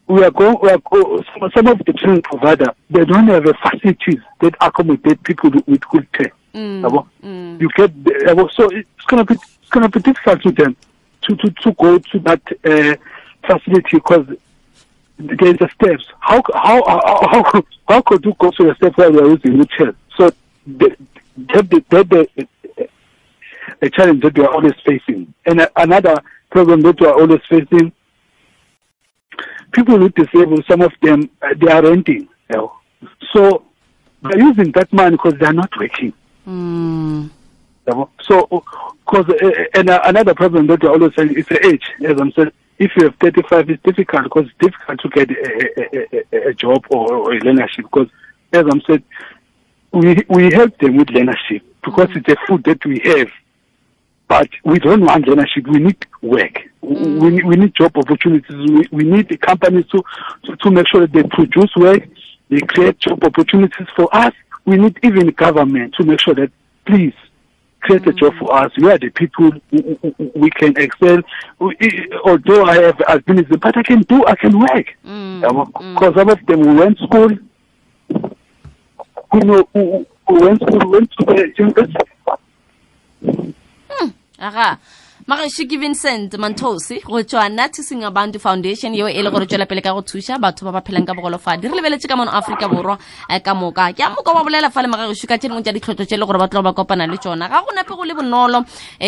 we 0.07 0.23
are 0.23 0.31
going. 0.31 0.57
We 0.61 0.69
are 0.69 0.77
go, 0.79 1.23
some, 1.33 1.51
some 1.55 1.67
of 1.67 1.79
the 1.85 1.93
training 1.93 2.21
provider 2.23 2.67
they 2.89 3.05
don't 3.05 3.27
have 3.27 3.45
a 3.45 3.53
facilities 3.55 4.19
that 4.41 4.55
accommodate 4.61 5.23
people 5.23 5.51
with 5.67 5.83
wheelchair. 5.91 6.31
yabo. 6.53 7.07
You 7.61 7.69
get 7.75 8.03
the- 8.03 8.49
so 8.53 8.69
it's 8.69 9.05
gonna 9.07 9.25
be 9.25 9.35
it's 9.35 9.69
gonna 9.69 9.89
be 9.89 9.99
difficult 10.01 10.41
to 10.43 10.51
them 10.51 10.75
to 11.23 11.35
to, 11.35 11.49
to 11.51 11.71
go 11.73 11.97
to 11.99 12.19
that 12.19 12.41
uh, 12.65 12.95
facility 13.47 13.97
because 13.97 14.27
there's 15.17 15.57
the 15.57 15.69
steps. 15.75 16.05
How 16.19 16.41
how 16.53 16.83
how 16.85 17.43
how, 17.51 17.63
how 17.87 18.01
could 18.01 18.25
you 18.25 18.33
go 18.39 18.49
to 18.51 18.63
the 18.65 18.75
steps 18.75 18.97
where 18.97 19.11
you 19.11 19.19
are 19.19 19.29
using 19.29 19.53
wheelchair? 19.53 19.93
So 20.17 20.31
the 20.65 20.95
that 21.37 21.69
the, 21.69 21.83
that 21.89 22.09
the 22.09 22.27
a 23.81 23.89
challenge 23.89 24.21
that 24.21 24.37
we 24.37 24.43
are 24.43 24.53
always 24.53 24.73
facing, 24.85 25.33
and 25.45 25.67
another 25.75 26.21
problem 26.51 26.81
that 26.81 26.99
we 26.99 27.07
are 27.07 27.19
always 27.19 27.41
facing. 27.49 27.91
People 29.71 29.97
with 29.99 30.13
disabled, 30.15 30.65
some 30.69 30.81
of 30.81 30.91
them 31.01 31.29
uh, 31.41 31.53
they 31.57 31.71
are 31.71 31.81
renting, 31.81 32.27
you 32.49 32.55
know. 32.55 32.73
so 33.31 33.63
they're 34.21 34.39
using 34.39 34.71
that 34.73 34.91
money 34.91 35.11
because 35.11 35.33
they 35.39 35.45
are 35.45 35.53
not 35.53 35.71
working. 35.79 36.13
Mm. 36.45 37.29
So, 38.21 38.47
because 39.05 39.29
uh, 39.29 39.49
and 39.73 39.89
uh, 39.89 40.01
another 40.05 40.33
problem 40.33 40.67
that 40.67 40.81
we 40.81 40.87
are 40.87 40.91
always 40.91 41.15
saying 41.15 41.35
is 41.35 41.45
the 41.47 41.65
age. 41.65 41.83
As 42.05 42.19
I'm 42.19 42.31
saying, 42.33 42.51
if 42.79 42.91
you 42.95 43.05
have 43.05 43.15
35, 43.15 43.69
it's 43.69 43.83
difficult 43.83 44.23
because 44.23 44.45
it's 44.45 44.57
difficult 44.59 44.99
to 45.01 45.09
get 45.09 45.29
a, 45.31 45.69
a, 45.77 46.25
a, 46.33 46.49
a 46.49 46.53
job 46.53 46.85
or, 46.89 47.13
or 47.13 47.33
a 47.33 47.39
learnership. 47.39 47.83
Because, 47.83 48.07
as 48.53 48.65
I'm 48.69 48.81
saying, 48.81 49.03
we 49.91 50.23
we 50.29 50.51
help 50.53 50.77
them 50.79 50.97
with 50.97 51.07
learnership 51.09 51.61
because 51.83 52.09
it's 52.15 52.27
a 52.29 52.35
food 52.47 52.63
that 52.65 52.83
we 52.85 52.99
have. 53.05 53.29
But 54.27 54.49
we 54.63 54.79
don't 54.79 55.01
want 55.01 55.25
learnership. 55.25 55.67
We 55.67 55.79
need 55.79 56.05
work. 56.21 56.61
We, 56.81 57.29
need- 57.31 57.45
we 57.45 57.55
need 57.57 57.75
job 57.75 57.97
opportunities. 57.97 58.49
We, 58.69 58.87
we 58.91 59.03
need 59.03 59.27
the 59.27 59.35
companies 59.37 59.85
to, 59.87 60.01
to, 60.45 60.55
to 60.55 60.71
make 60.71 60.87
sure 60.87 61.01
that 61.01 61.11
they 61.11 61.23
produce 61.23 61.75
work. 61.75 62.07
They 62.49 62.59
create 62.61 62.97
job 62.99 63.21
opportunities 63.23 63.87
for 63.95 64.07
us. 64.15 64.33
We 64.65 64.77
need 64.77 64.97
even 65.03 65.27
government 65.31 65.95
to 65.95 66.05
make 66.05 66.21
sure 66.21 66.35
that, 66.35 66.49
please, 66.85 67.13
create 67.81 68.07
a 68.07 68.13
job 68.13 68.33
for 68.39 68.53
us. 68.55 68.71
We 68.77 68.89
are 68.89 68.97
the 68.97 69.09
people 69.09 69.51
we 70.35 70.49
can 70.51 70.77
excel. 70.77 71.19
We- 71.59 72.07
Although 72.23 72.63
I 72.63 72.75
have 72.83 72.97
albinism, 72.99 73.59
but 73.59 73.75
I 73.77 73.83
can 73.83 74.01
do, 74.03 74.25
I 74.25 74.35
can 74.35 74.57
work. 74.57 74.87
Mm, 75.05 75.41
mm. 75.41 75.93
Because 75.93 76.15
some 76.15 76.29
of 76.29 76.45
them 76.45 76.61
we 76.61 76.73
went 76.75 76.97
school, 76.99 77.29
como 79.31 79.61
o, 79.73 79.79
o, 79.79 80.07
o 80.27 80.45
antes, 80.45 80.67
do 80.67 80.95
antes 80.95 81.15
do 81.17 81.25
Brasil. 81.25 82.07
Hum, 83.23 84.13
ahá. 84.37 84.77
Magesho 85.27 85.67
ke 85.69 85.77
vincent 85.79 86.33
mantosi 86.33 87.01
go 87.05 87.21
tswa 87.23 87.49
natising 87.49 88.03
abantu 88.03 88.39
foundation 88.39 88.93
yeo 88.93 89.07
e 89.07 89.21
le 89.21 89.29
gore 89.29 89.45
tswela 89.45 89.65
pele 89.65 89.81
ka 89.81 89.93
go 89.93 90.01
thuša 90.01 90.39
batho 90.39 90.65
ba 90.65 90.71
ba 90.71 90.81
phelang 90.81 91.05
ka 91.05 91.13
bogolofadi. 91.13 91.67
Re 91.69 91.75
lebeletse 91.75 92.07
ka 92.07 92.15
mono 92.15 92.31
aforika 92.31 92.67
borwa 92.67 92.97
eh, 93.29 93.39
ka 93.39 93.53
moka. 93.53 93.93
Ke 93.93 94.01
a 94.01 94.09
moka 94.09 94.33
bolela 94.33 94.71
fa 94.71 94.81
le 94.81 94.87
magagešu 94.87 95.27
ka 95.27 95.37
tše 95.37 95.47
dingwe 95.47 95.61
tša 95.61 95.73
ditlhotlho 95.73 96.05
tše 96.05 96.15
e 96.15 96.17
le 96.17 96.25
gore 96.25 96.39
ba 96.39 96.47
tlo 96.47 96.63
ba 96.63 96.73
kopana 96.73 97.05
le 97.05 97.17
tsona 97.17 97.47
ga 97.47 97.61
go 97.61 97.71
nape 97.75 97.93
go 97.93 98.03
le 98.03 98.13
bonolo 98.13 98.57
um 98.57 98.65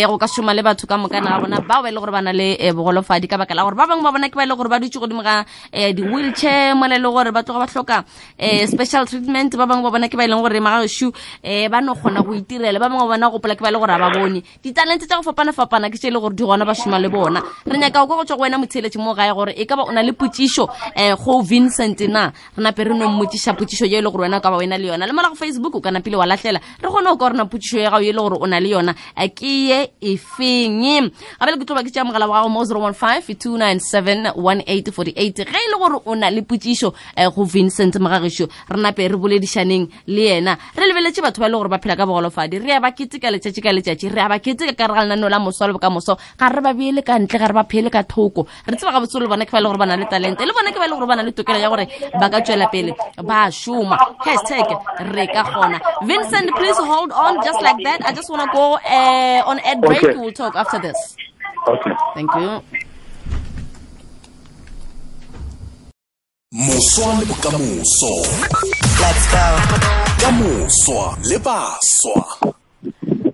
go 0.08 0.17
ka 0.17 0.28
šoma 0.28 0.54
le 0.54 0.62
batho 0.62 0.86
ka 0.88 0.97
moka 0.97 1.19
na 1.19 1.38
ga 1.38 1.41
bona 1.41 1.62
bao 1.62 1.82
ba 1.82 1.89
e 1.89 1.91
le 1.91 1.99
gore 1.99 2.12
ba 2.12 2.21
na 2.21 2.32
le 2.32 2.58
eh, 2.62 2.71
bogolofadi 2.73 3.28
ka 3.28 3.38
baka 3.38 3.56
la 3.56 3.63
gore 3.63 3.76
ba 3.76 3.88
bangwe 3.88 4.04
ba 4.04 4.12
bona 4.12 4.30
ke 4.30 4.36
ba 4.36 4.43
e 4.43 4.47
le 4.47 4.56
gore 4.56 4.69
ba 4.69 4.80
dutse 4.80 4.99
godimo 4.99 5.23
ga 5.23 5.45
di-wheelchair 5.73 6.76
mole 6.76 6.93
le 6.93 7.02
le 7.02 7.10
gore 7.10 7.32
ba 7.34 7.41
tloga 7.41 7.65
ba 7.65 7.67
tlhoka 7.67 8.06
um 8.38 8.67
special 8.67 9.06
treatment. 9.08 9.56
Ba 9.58 9.65
bangwe 9.65 9.89
ba 9.89 9.91
bona 9.97 10.08
ke 10.08 10.17
ba 10.17 10.23
e 10.23 10.28
leng 10.30 10.45
gore 10.45 10.60
magagešu 10.62 11.10
um 11.10 11.69
ba 11.73 11.82
no 11.82 11.95
kgona 11.95 12.21
go 12.21 12.38
itirela. 12.38 12.78
Ba 12.78 12.86
bangwe 12.86 13.02
ba 13.02 13.17
bona 13.17 13.32
gopola 13.34 13.56
ke 13.58 13.63
ba 13.65 13.69
e 13.69 13.73
le 13.73 13.80
gore 13.82 13.91
ga 13.91 13.97
ba 13.97 14.10
bone. 14.13 14.43
Ditalente 14.62 15.10
tša 15.10 15.17
go 15.17 15.26
fapana-fapana 15.32 15.89
ke 15.89 16.03
tše 16.04 16.08
e 16.08 16.12
le 16.12 16.20
gore 16.20 16.36
di 16.36 16.44
gona 16.44 16.66
ba 16.66 16.74
le 17.00 17.10
bona. 17.10 17.42
Re 17.66 17.78
nyaka 17.78 18.04
o 18.04 18.08
ka 18.08 18.16
go 18.16 18.24
tswa 18.24 18.38
go 18.38 18.44
wena 18.44 18.58
motheletši 18.58 18.98
mo 19.00 19.13
gae 19.13 19.32
gore 19.34 19.54
e 19.56 19.66
ka 19.66 19.76
ba 19.76 19.84
o 19.88 19.92
na 19.92 20.02
le 20.02 20.12
potsišo 20.12 20.68
um 20.68 21.16
go 21.16 21.42
vincent 21.42 22.00
na? 22.08 22.32
Re 22.58 22.63
nape 22.63 22.84
re 22.84 22.94
no 22.94 23.08
mmotsiša 23.08 23.56
potsišo 23.56 23.86
ye 23.86 23.98
e 23.98 24.02
le 24.02 24.10
gore 24.12 24.28
wena 24.28 24.38
o 24.38 24.42
ka 24.42 24.52
ba 24.52 24.58
wena 24.58 24.78
le 24.78 24.88
yona. 24.88 25.08
Le 25.08 25.13
mola 25.13 25.30
go 25.30 25.36
facebook 25.36 25.76
o 25.76 25.82
ka 25.82 25.92
napile 25.92 26.18
wa 26.18 26.26
latlhela 26.26 26.60
re 26.60 26.89
kgone 26.89 27.08
o 27.08 27.16
ka 27.16 27.30
gorena 27.30 27.46
potsišo 27.46 27.80
ya 27.80 27.89
gago 27.89 28.04
ye 28.04 28.10
e 28.10 28.13
le 28.13 28.20
gore 28.20 28.38
o 28.42 28.46
na 28.46 28.60
le 28.60 28.70
yona. 28.70 28.96
Eh, 29.16 29.30
ke 29.30 29.48
ye 29.48 29.92
efeng? 30.02 31.12
Gabe 31.39 31.52
le 31.52 31.58
ke 31.58 31.66
tlo 31.66 31.76
ba 31.76 31.84
ke 31.84 31.92
tšea 31.92 32.04
mogala 32.04 32.28
wa 32.28 32.44
gago 32.44 32.50
mo 32.50 32.63
015 32.63 33.36
297 33.39 34.36
1848 34.36 35.46
ge 35.48 35.60
e 35.60 35.70
le 35.72 35.78
gore 35.80 36.02
o 36.06 36.16
na 36.16 36.30
le 36.30 36.42
potsišo 36.42 36.92
um 37.18 37.32
go 37.32 37.44
vincent 37.46 37.96
mogagešo 37.96 38.48
re 38.70 38.78
nape 38.78 39.08
re 39.08 39.16
boledišaneng 39.16 39.88
le 40.08 40.22
yena. 40.22 40.58
Re 40.76 40.88
lebeletše 40.88 41.22
batho 41.22 41.39
ba 41.39 41.48
e 41.48 41.52
le 41.52 41.58
gore 41.58 41.70
ba 41.70 41.80
phela 41.80 41.96
ka 41.96 42.06
bogolofadi. 42.06 42.60
Re 42.60 42.76
ya 42.76 42.80
ba 42.80 42.92
keteka 42.92 43.32
letšatši 43.32 43.62
ka 43.62 43.72
letšatši 43.72 44.10
re 44.10 44.20
ya 44.20 44.28
ba 44.28 44.39
keteka 44.39 44.76
ka 44.76 44.88
re 44.88 44.94
ga 44.94 45.04
lenaneo 45.06 45.30
la 45.30 45.39
moso 45.39 45.68
le 45.68 45.74
bokamoso 45.93 46.17
ga 46.38 46.49
re 46.49 46.62
ba 46.62 46.73
beele 46.73 47.01
ka 47.03 47.17
ntle 47.19 47.39
ga 47.39 47.47
re 47.47 47.53
ba 47.53 47.63
phele 47.63 47.89
ka 47.89 48.03
thoko. 48.03 48.47
Re 48.67 48.75
tseba 48.75 48.91
gabotse 48.91 49.19
le 49.19 49.27
bona 49.27 49.45
ke 49.45 49.51
ba 49.51 49.60
e 49.60 49.62
le 49.62 49.67
gore 49.67 49.77
ba 49.77 49.86
na 49.86 49.95
le 49.95 50.06
talente 50.06 50.41
le 50.45 50.53
bona 50.53 50.71
ke 50.71 50.79
ba 50.79 50.86
e 50.86 50.89
le 50.89 50.95
gore 50.95 51.08
ba 51.08 51.15
na 51.15 51.23
le 51.23 51.32
tokelo 51.32 51.60
ya 51.60 51.69
gore 51.69 51.88
ba 52.19 52.29
ka 52.29 52.41
tswela 52.41 52.67
pele 52.71 52.93
ba 53.23 53.49
šoma. 53.51 53.97
Hashtag 54.25 54.69
re 55.13 55.27
ka 55.27 55.43
gona 55.43 55.79
vincent 56.03 56.49
please 56.56 56.77
hold 56.77 57.12
on 57.12 57.43
just 57.43 57.62
like 57.62 57.77
that. 57.84 58.01
I 58.06 58.12
just 58.13 58.29
want 58.29 58.41
to 58.43 58.49
go 58.51 58.77
uh, 58.82 59.43
on 59.45 59.60
ad 59.60 59.82
break. 59.82 60.03
Okay. 60.03 60.17
we'll 60.17 60.32
talk 60.32 60.56
after 60.56 60.79
this. 60.79 61.15
Okay. 61.67 61.91
thank 62.15 62.29
you. 62.36 62.62
Moswa 66.53 67.17
le 67.17 67.25
bokamoso. 67.25 68.13
Let's 69.01 69.25
go. 69.32 70.03
ka 70.23 70.32
moswa 70.32 71.17
le 71.27 71.38
baswa 71.39 72.62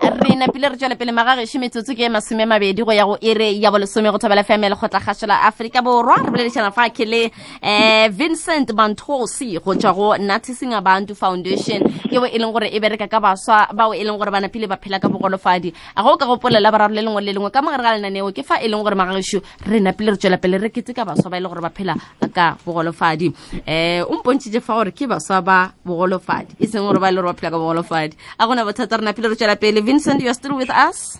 re 0.02 0.36
napile 0.36 0.70
re 0.70 0.78
tswele 0.78 0.96
pele 0.96 1.12
magagešo 1.12 1.60
metsotso 1.60 1.94
ke 1.94 2.06
e 2.06 2.10
masome 2.10 2.46
mabedi 2.46 2.84
go 2.84 2.92
ya 2.92 3.06
go 3.06 3.18
ere 3.22 3.52
ya 3.60 3.70
bolesome 3.72 4.10
go 4.12 4.18
thobela 4.18 4.44
fm 4.44 4.62
le 4.62 4.76
kgotla 4.76 5.00
gašo 5.00 5.28
aforika 5.28 5.82
borwa. 5.82 6.16
Re 6.24 6.32
boledišana 6.32 6.72
fa 6.72 6.90
ke 6.90 7.06
le 7.06 7.32
um 7.62 8.12
vincent 8.12 8.72
bantosi 8.72 9.60
go 9.60 9.76
tswa 9.76 9.94
go 9.94 10.16
natising 10.18 10.74
abantu 10.74 11.16
foundation. 11.16 11.84
Yeo 12.12 12.26
e 12.26 12.38
leng 12.40 12.54
gore 12.54 12.70
e 12.72 12.80
bereka 12.80 13.10
ka 13.10 13.20
baswa 13.20 13.68
bao 13.74 13.94
e 13.94 14.04
leng 14.04 14.18
gore 14.18 14.32
ba 14.32 14.40
napile 14.40 14.68
ba 14.68 14.78
phela 14.78 15.00
ka 15.00 15.10
bogolofadi 15.10 15.74
a 15.96 16.04
go 16.04 16.16
ka 16.16 16.26
gopolela 16.26 16.72
bararo 16.72 16.94
le 16.94 17.02
lengwe 17.02 17.22
le 17.22 17.34
lengwe 17.34 17.52
ka 17.52 17.62
mogare 17.62 17.84
ga 17.84 17.98
lenaneo 17.98 18.32
ke 18.32 18.44
fa 18.44 18.62
e 18.64 18.68
leng 18.68 18.84
gore 18.84 18.96
magagešo 18.96 19.42
re 19.68 19.80
napile 19.80 20.12
re 20.12 20.18
tswela 20.18 20.38
pele 20.38 20.58
re 20.58 20.70
kete 20.70 20.96
ka 20.96 21.04
baswa 21.04 21.30
ba 21.30 21.38
e 21.38 21.42
leng 21.42 21.50
gore 21.52 21.62
ba 21.62 21.70
phela 21.70 21.96
ka 22.34 22.56
bogolofadi 22.66 23.28
um 23.28 24.04
o 24.08 24.16
mpontšhitše 24.24 24.62
fa 24.62 24.74
gore 24.80 24.92
ke 24.92 25.08
baswa 25.08 25.42
ba 25.42 25.74
bogolofadi 25.86 26.56
e 26.60 26.68
seng 26.68 26.88
gore 26.88 27.00
ba 27.00 27.10
e 27.10 27.12
le 27.12 27.22
gore 27.22 27.34
ba 27.34 27.38
phela 27.38 27.52
ka 27.52 27.58
bogolofadi 27.58 28.16
a 28.40 28.48
gona 28.48 28.64
bothata 28.64 28.98
re 28.98 29.04
napile 29.04 29.28
re 29.30 29.36
tswela 29.36 29.56
pele 29.56 29.82
vincent 29.90 30.22
you're 30.22 30.40
still 30.44 30.56
with 30.56 30.70
us 30.70 31.20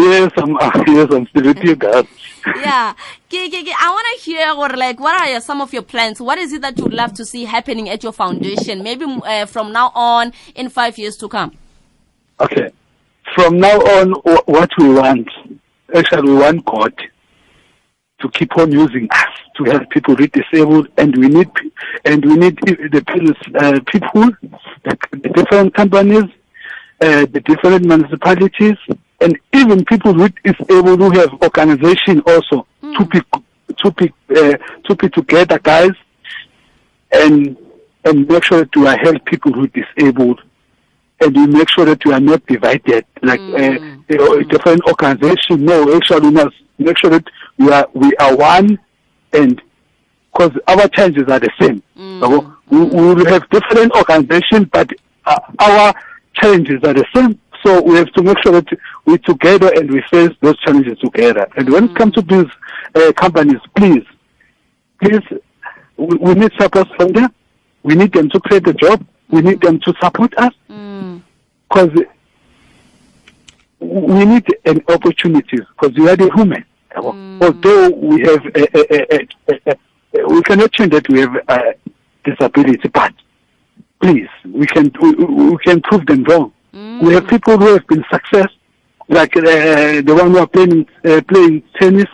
Yes, 0.00 0.30
I'm 0.36 0.52
yes, 0.96 1.08
I'm 1.16 1.26
still 1.26 1.46
with 1.50 1.62
you 1.68 1.74
guys. 1.74 2.06
yeah 2.66 2.94
i 3.32 3.88
want 3.96 4.06
to 4.12 4.16
hear 4.24 4.46
or 4.60 4.68
like 4.84 4.98
what 5.00 5.14
are 5.20 5.40
some 5.40 5.60
of 5.60 5.72
your 5.72 5.82
plans 5.82 6.20
what 6.20 6.38
is 6.38 6.52
it 6.52 6.62
that 6.62 6.78
you 6.78 6.84
would 6.84 6.94
love 6.94 7.12
to 7.12 7.24
see 7.24 7.44
happening 7.44 7.88
at 7.94 8.00
your 8.04 8.12
foundation 8.12 8.82
maybe 8.82 9.04
uh, 9.24 9.44
from 9.44 9.72
now 9.72 9.90
on 9.94 10.32
in 10.54 10.68
five 10.68 10.96
years 10.98 11.16
to 11.16 11.28
come 11.28 11.50
Okay. 12.40 12.70
From 13.34 13.58
now 13.58 13.78
on, 13.78 14.12
what 14.46 14.70
we 14.78 14.92
want, 14.94 15.28
actually, 15.94 16.30
we 16.30 16.36
want 16.38 16.64
God. 16.64 16.94
to 18.20 18.28
keep 18.30 18.56
on 18.56 18.72
using 18.72 19.08
us 19.10 19.26
to 19.56 19.64
help 19.64 19.88
people 19.90 20.14
with 20.16 20.32
disabled, 20.32 20.88
and 20.98 21.16
we 21.16 21.28
need 21.28 21.48
and 22.04 22.24
we 22.24 22.34
need 22.36 22.56
the 22.56 23.34
uh, 23.60 23.78
people, 23.92 24.28
the 24.84 25.30
different 25.34 25.74
companies, 25.74 26.24
uh, 27.00 27.26
the 27.26 27.40
different 27.44 27.84
municipalities, 27.84 28.76
and 29.20 29.38
even 29.52 29.84
people 29.84 30.14
with 30.14 30.32
disabled 30.44 31.00
who 31.00 31.10
have 31.10 31.32
organization 31.42 32.20
also 32.26 32.66
to 32.96 33.04
be 33.06 33.20
to 33.76 33.90
be 33.92 34.12
uh, 34.36 34.56
to 34.84 34.94
be 34.96 35.08
together, 35.10 35.58
guys, 35.58 35.92
and 37.12 37.56
and 38.04 38.28
make 38.28 38.44
sure 38.44 38.58
that 38.60 38.76
we 38.76 38.86
are 38.86 38.96
help 38.98 39.24
people 39.24 39.52
who 39.52 39.64
are 39.64 39.68
disabled, 39.68 40.40
and 41.20 41.36
we 41.36 41.46
make 41.46 41.68
sure 41.70 41.84
that 41.84 42.04
we 42.04 42.12
are 42.12 42.20
not 42.20 42.44
divided 42.46 43.04
like 43.22 43.40
uh, 43.40 43.78
you 44.08 44.16
know, 44.16 44.42
different 44.44 44.82
organization. 44.86 45.64
No, 45.64 45.94
actually, 45.94 46.28
we 46.28 46.30
must 46.30 46.56
make 46.78 46.98
sure 46.98 47.10
that 47.10 47.24
we 47.58 47.70
are 47.70 47.86
we 47.94 48.14
are 48.16 48.36
one, 48.36 48.78
and 49.32 49.60
because 50.32 50.52
our 50.68 50.88
challenges 50.88 51.24
are 51.28 51.40
the 51.40 51.50
same. 51.60 51.82
So 52.20 52.54
we, 52.70 52.78
we 52.78 53.14
will 53.14 53.26
have 53.26 53.48
different 53.50 53.92
organization, 53.92 54.64
but 54.72 54.90
uh, 55.26 55.38
our 55.58 55.94
challenges 56.40 56.80
are 56.84 56.94
the 56.94 57.04
same. 57.14 57.38
So 57.64 57.82
we 57.82 57.96
have 57.96 58.10
to 58.12 58.22
make 58.22 58.38
sure 58.42 58.52
that 58.52 58.66
we 59.04 59.18
together 59.18 59.70
and 59.74 59.90
we 59.90 60.00
face 60.10 60.30
those 60.40 60.58
challenges 60.60 60.98
together. 60.98 61.48
And 61.56 61.68
when 61.70 61.84
it 61.90 61.96
comes 61.96 62.14
to 62.14 62.22
these 62.22 62.46
uh, 62.94 63.12
companies, 63.12 63.60
please, 63.76 64.04
please, 65.02 65.22
we, 65.96 66.16
we 66.16 66.34
need 66.34 66.52
support 66.58 66.88
from 66.96 67.12
them. 67.12 67.34
We 67.82 67.94
need 67.96 68.12
them 68.12 68.28
to 68.30 68.40
create 68.40 68.66
a 68.68 68.74
job. 68.74 69.04
We 69.28 69.40
need 69.42 69.60
them 69.60 69.80
to 69.80 69.94
support 70.00 70.32
us 70.38 70.52
Mm. 70.70 71.22
because 71.68 71.90
we 73.80 74.24
need 74.24 74.44
an 74.64 74.82
opportunity 74.88 75.58
because 75.58 75.96
we 75.96 76.08
are 76.08 76.16
the 76.16 76.30
human. 76.34 76.64
Although 76.96 77.90
we 77.90 78.20
have, 78.22 78.44
a, 78.54 79.18
a, 79.52 79.68
a, 80.16 80.26
we 80.28 80.42
cannot 80.42 80.72
change 80.72 80.90
that 80.92 81.08
we 81.08 81.20
have 81.20 81.34
a 81.48 81.74
disability, 82.24 82.88
but 82.88 83.12
please, 84.00 84.28
we 84.44 84.66
can 84.66 84.92
we, 85.00 85.12
we 85.14 85.58
can 85.58 85.80
prove 85.82 86.06
them 86.06 86.24
wrong. 86.24 86.52
We 86.72 87.14
have 87.14 87.26
people 87.26 87.58
who 87.58 87.72
have 87.74 87.86
been 87.86 88.04
success, 88.10 88.48
like 89.08 89.36
uh, 89.36 89.42
the 89.42 90.14
one 90.16 90.30
who 90.30 90.38
are 90.38 90.46
playing 90.46 90.86
uh, 91.04 91.20
playing 91.28 91.62
tennis. 91.80 92.06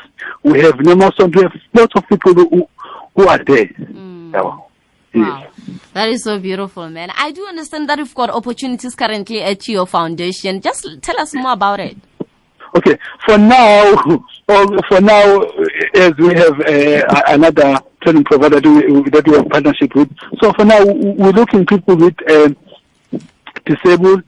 We 0.42 0.60
have 0.60 0.74
Nemoson. 0.74 1.34
We 1.34 1.42
have 1.42 1.52
lots 1.72 1.92
of 1.96 2.08
people 2.08 2.34
who 2.34 2.68
who 3.16 3.28
are 3.28 3.42
there. 3.44 3.68
Yeah. 3.78 4.60
Wow. 5.14 5.46
That 5.92 6.08
is 6.08 6.24
so 6.24 6.38
beautiful, 6.40 6.88
man. 6.90 7.10
I 7.16 7.30
do 7.30 7.46
understand 7.46 7.88
that 7.88 7.98
you've 7.98 8.14
got 8.14 8.30
opportunities 8.30 8.94
currently 8.94 9.42
at 9.42 9.68
your 9.68 9.86
foundation. 9.86 10.60
Just 10.60 10.86
tell 11.02 11.18
us 11.20 11.34
more 11.34 11.52
about 11.52 11.80
it. 11.80 11.96
Okay, 12.76 12.98
for 13.24 13.38
now, 13.38 13.94
for 14.46 15.00
now, 15.00 15.40
as 15.94 16.12
we 16.18 16.34
have 16.34 16.60
uh, 16.60 17.22
another 17.28 17.78
provider 18.24 18.60
that 18.60 18.66
we, 19.26 19.36
have 19.36 19.48
partnership 19.48 19.94
with. 19.94 20.10
So 20.40 20.52
for 20.52 20.64
now, 20.64 20.84
we're 20.84 21.32
looking 21.32 21.66
people 21.66 21.96
with 21.96 22.14
um 22.30 22.56
disabled. 23.64 24.22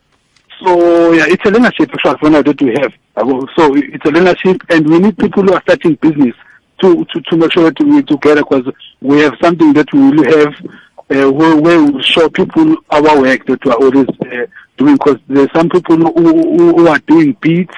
So 0.62 1.12
yeah, 1.12 1.27
it's 1.29 1.45
a 1.45 1.51
learnership 1.51 1.93
actually 1.93 2.19
for 2.19 2.31
now 2.31 2.43
that 2.43 2.61
we 2.61 2.73
have. 2.81 2.93
Uh, 3.17 3.47
So 3.57 3.75
it's 3.77 4.05
a 4.05 4.11
learnership, 4.11 4.61
and 4.71 4.89
we 4.89 4.99
need 4.99 5.19
people 5.19 5.43
who 5.43 5.53
are 5.53 5.62
starting 5.62 5.95
business 5.97 6.35
to 6.81 7.05
to, 7.05 7.21
to 7.21 7.37
make 7.37 7.53
sure 7.53 7.71
that 7.71 7.81
we 7.81 8.03
together 8.03 8.43
because 8.43 8.73
we 9.01 9.21
have 9.21 9.35
something 9.43 9.73
that 9.75 9.93
we 9.93 10.01
will 10.11 10.39
have. 10.39 10.55
Uh, 11.09 11.31
where, 11.31 11.81
we 11.85 12.03
show 12.03 12.29
people 12.29 12.75
our 12.91 13.21
work 13.21 13.47
that 13.47 13.65
we 13.65 13.71
are 13.71 13.77
always 13.77 14.09
uh, 14.09 14.45
doing 14.77 14.97
because 14.97 15.19
there's 15.29 15.49
some 15.55 15.69
people 15.69 15.97
who, 15.97 16.12
who, 16.12 16.77
who 16.79 16.89
are 16.89 16.99
doing 17.07 17.33
beats 17.41 17.77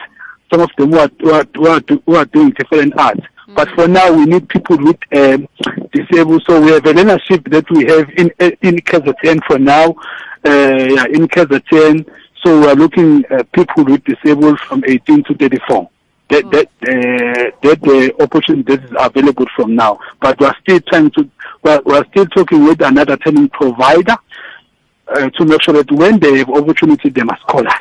some 0.50 0.60
of 0.62 0.70
them 0.76 0.92
who 0.92 0.98
are, 0.98 1.10
who 1.20 1.30
are, 1.30 1.46
who 1.54 1.66
are, 1.66 1.80
who 2.06 2.14
are 2.16 2.24
doing 2.26 2.50
different 2.50 2.96
arts. 2.98 3.20
But 3.54 3.70
for 3.70 3.88
now, 3.88 4.12
we 4.12 4.26
need 4.26 4.48
people 4.48 4.76
with 4.76 4.98
um, 5.16 5.48
disabled. 5.92 6.42
So 6.46 6.60
we 6.60 6.70
have 6.72 6.84
a 6.84 6.92
learnership 6.92 7.50
that 7.50 7.64
we 7.70 7.86
have 7.86 8.08
in 8.10 8.30
in 8.62 8.76
KZN 8.76 9.42
for 9.46 9.58
now. 9.58 9.96
Uh, 10.44 10.86
yeah, 10.90 11.06
in 11.06 11.26
KZN. 11.28 12.06
So 12.44 12.60
we 12.60 12.66
are 12.66 12.74
looking 12.74 13.24
at 13.30 13.50
people 13.52 13.84
with 13.84 14.04
disabled 14.04 14.60
from 14.60 14.84
18 14.86 15.24
to 15.24 15.34
34. 15.34 15.90
That 16.28 16.50
that 16.50 16.66
uh, 16.66 17.50
that 17.62 17.80
the 17.80 18.14
opportunity 18.20 18.76
that 18.76 18.84
is 18.84 18.96
available 18.98 19.46
from 19.56 19.74
now. 19.74 19.98
But 20.20 20.38
we 20.38 20.46
are 20.46 20.56
still 20.62 20.80
trying 20.80 21.10
to. 21.12 21.30
We 21.62 21.70
are, 21.70 21.82
we 21.86 21.96
are 21.96 22.06
still 22.10 22.26
talking 22.26 22.64
with 22.64 22.82
another 22.82 23.16
training 23.16 23.48
provider 23.48 24.16
uh, 25.08 25.30
to 25.30 25.44
make 25.46 25.62
sure 25.62 25.74
that 25.74 25.90
when 25.90 26.20
they 26.20 26.38
have 26.38 26.50
opportunity, 26.50 27.08
they 27.08 27.22
must 27.22 27.42
call 27.44 27.66
us. 27.66 27.80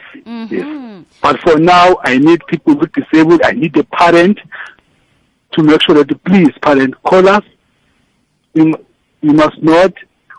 Yes. 0.49 1.03
But 1.21 1.39
for 1.41 1.59
now, 1.59 1.97
I 2.03 2.17
need 2.17 2.39
people 2.47 2.75
with 2.77 2.91
disabled. 2.93 3.41
I 3.43 3.51
need 3.51 3.75
a 3.77 3.83
parent 3.83 4.39
to 5.53 5.63
make 5.63 5.81
sure 5.81 5.95
that 6.03 6.23
please, 6.25 6.51
parent, 6.61 7.01
call 7.03 7.27
us. 7.27 7.43
You, 8.53 8.73
you 9.21 9.33
must 9.33 9.61
not, 9.61 9.93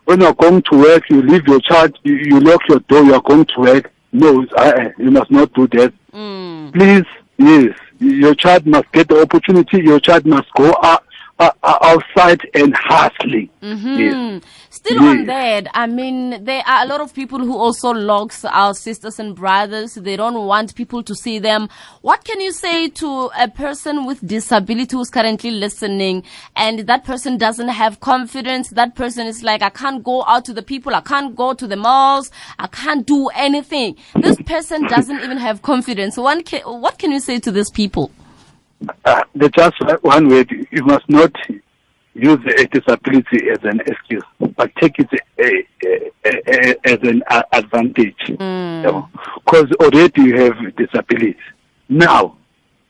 when 0.05 0.21
you're 0.21 0.35
going 0.35 0.63
to 0.71 0.79
work, 0.79 1.09
you 1.11 1.23
leave 1.23 1.47
your 1.47 1.61
child, 1.61 1.99
you, 2.03 2.15
you 2.15 2.41
lock 2.41 2.61
your 2.69 2.81
door, 2.81 3.03
you 3.05 3.15
are 3.15 3.23
going 3.23 3.45
to 3.45 3.61
work. 3.61 3.93
No, 4.13 4.45
uh, 4.57 4.89
you 4.99 5.11
must 5.11 5.31
not 5.31 5.53
do 5.53 5.67
that. 5.69 5.93
Mm. 6.13 6.73
Please, 6.73 7.05
yes, 7.37 7.79
your 8.01 8.35
child 8.35 8.67
must 8.67 8.91
get 8.93 9.09
the 9.09 9.21
opportunity. 9.21 9.83
Your 9.83 10.01
child 10.01 10.25
must 10.27 10.51
go 10.55 10.75
out, 10.83 11.05
uh, 11.39 11.51
outside 11.63 12.41
and 12.55 12.75
hustling. 12.77 13.49
Yes. 13.63 14.15
Hmm. 14.15 14.39
Still 14.71 15.01
on 15.03 15.19
Yes. 15.19 15.27
that, 15.27 15.67
I 15.75 15.87
mean, 15.87 16.45
there 16.45 16.63
are 16.67 16.85
a 16.85 16.87
lot 16.87 17.01
of 17.01 17.15
people 17.15 17.39
who 17.39 17.57
also 17.57 17.91
locks 17.93 18.45
our 18.45 18.75
sisters 18.75 19.19
and 19.19 19.35
brothers. 19.35 19.95
They 19.95 20.17
don't 20.17 20.47
want 20.47 20.75
people 20.75 21.03
to 21.03 21.15
see 21.15 21.39
them. 21.39 21.69
What 22.03 22.25
can 22.25 22.41
you 22.41 22.53
say 22.53 22.89
to 22.89 23.31
a 23.39 23.49
person 23.49 24.05
with 24.05 24.25
disability 24.27 24.97
who's 24.97 25.11
currently 25.11 25.51
listening 25.51 26.23
and 26.55 26.81
that 26.81 27.05
person 27.05 27.39
doesn't 27.39 27.69
have 27.69 28.01
confidence? 28.01 28.71
That 28.71 28.95
person 28.95 29.27
is 29.27 29.43
like, 29.43 29.63
I 29.63 29.71
can't 29.71 30.03
go 30.05 30.25
out 30.25 30.45
to 30.47 30.53
the 30.53 30.63
people. 30.63 30.95
I 30.95 31.01
can't 31.01 31.35
go 31.35 31.55
to 31.55 31.67
the 31.67 31.77
malls. 31.77 32.31
I 32.59 32.67
can't 32.69 33.07
do 33.07 33.29
anything. 33.29 33.97
This 34.17 34.37
person 34.43 34.87
doesn't 34.87 35.23
even 35.23 35.39
have 35.39 35.63
confidence. 35.63 36.17
One 36.17 36.43
ca- 36.45 36.63
what 36.65 36.99
can 36.99 37.11
you 37.11 37.21
say 37.21 37.39
to 37.41 37.51
these 37.51 37.71
people? 37.71 38.11
Uh, 39.05 39.23
the 39.35 39.49
just 39.51 39.75
one 40.05 40.29
word, 40.29 40.51
you 40.71 40.85
must 40.85 41.09
not 41.09 41.33
use 42.15 42.39
a 42.59 42.67
disability 42.67 43.51
as 43.51 43.59
an 43.65 43.81
excuse, 43.81 44.23
but 44.57 44.75
take 44.77 44.99
it 44.99 45.09
a, 45.39 45.67
a, 45.85 46.11
a, 46.25 46.71
a, 46.71 46.93
as 46.93 46.99
an 47.03 47.23
uh, 47.29 47.43
advantage. 47.53 48.17
Because 49.45 49.67
already 49.81 50.23
you 50.23 50.37
have 50.43 50.77
disability. 50.77 51.37
Now, 51.89 52.37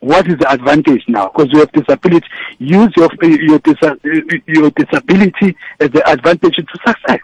what 0.00 0.28
is 0.28 0.36
the 0.38 0.50
advantage 0.50 1.04
now? 1.08 1.28
Because 1.28 1.48
you 1.52 1.60
have 1.60 1.72
disability, 1.72 2.26
use 2.58 2.92
your 2.96 3.08
your, 3.22 3.58
disa- 3.60 3.98
your 4.46 4.70
disability 4.70 5.56
as 5.80 5.90
the 5.90 6.02
advantage 6.06 6.56
to 6.56 6.66
success. 6.86 7.20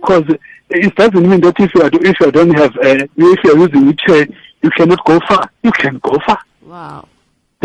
Because 0.00 0.24
it 0.70 0.94
doesn't 0.94 1.28
mean 1.28 1.40
that 1.40 1.58
if 1.58 1.74
you 1.74 1.82
are, 1.82 1.90
if 1.92 2.20
you 2.20 2.30
don't 2.32 2.54
have 2.58 2.70
uh, 2.76 3.06
if 3.16 3.44
you 3.44 3.52
are 3.52 3.58
using 3.58 3.86
wheelchair, 3.86 4.26
you 4.62 4.70
cannot 4.70 5.04
go 5.04 5.18
far. 5.28 5.50
You 5.62 5.72
can 5.72 5.98
go 5.98 6.18
far 6.26 6.38
Wow. 6.62 7.08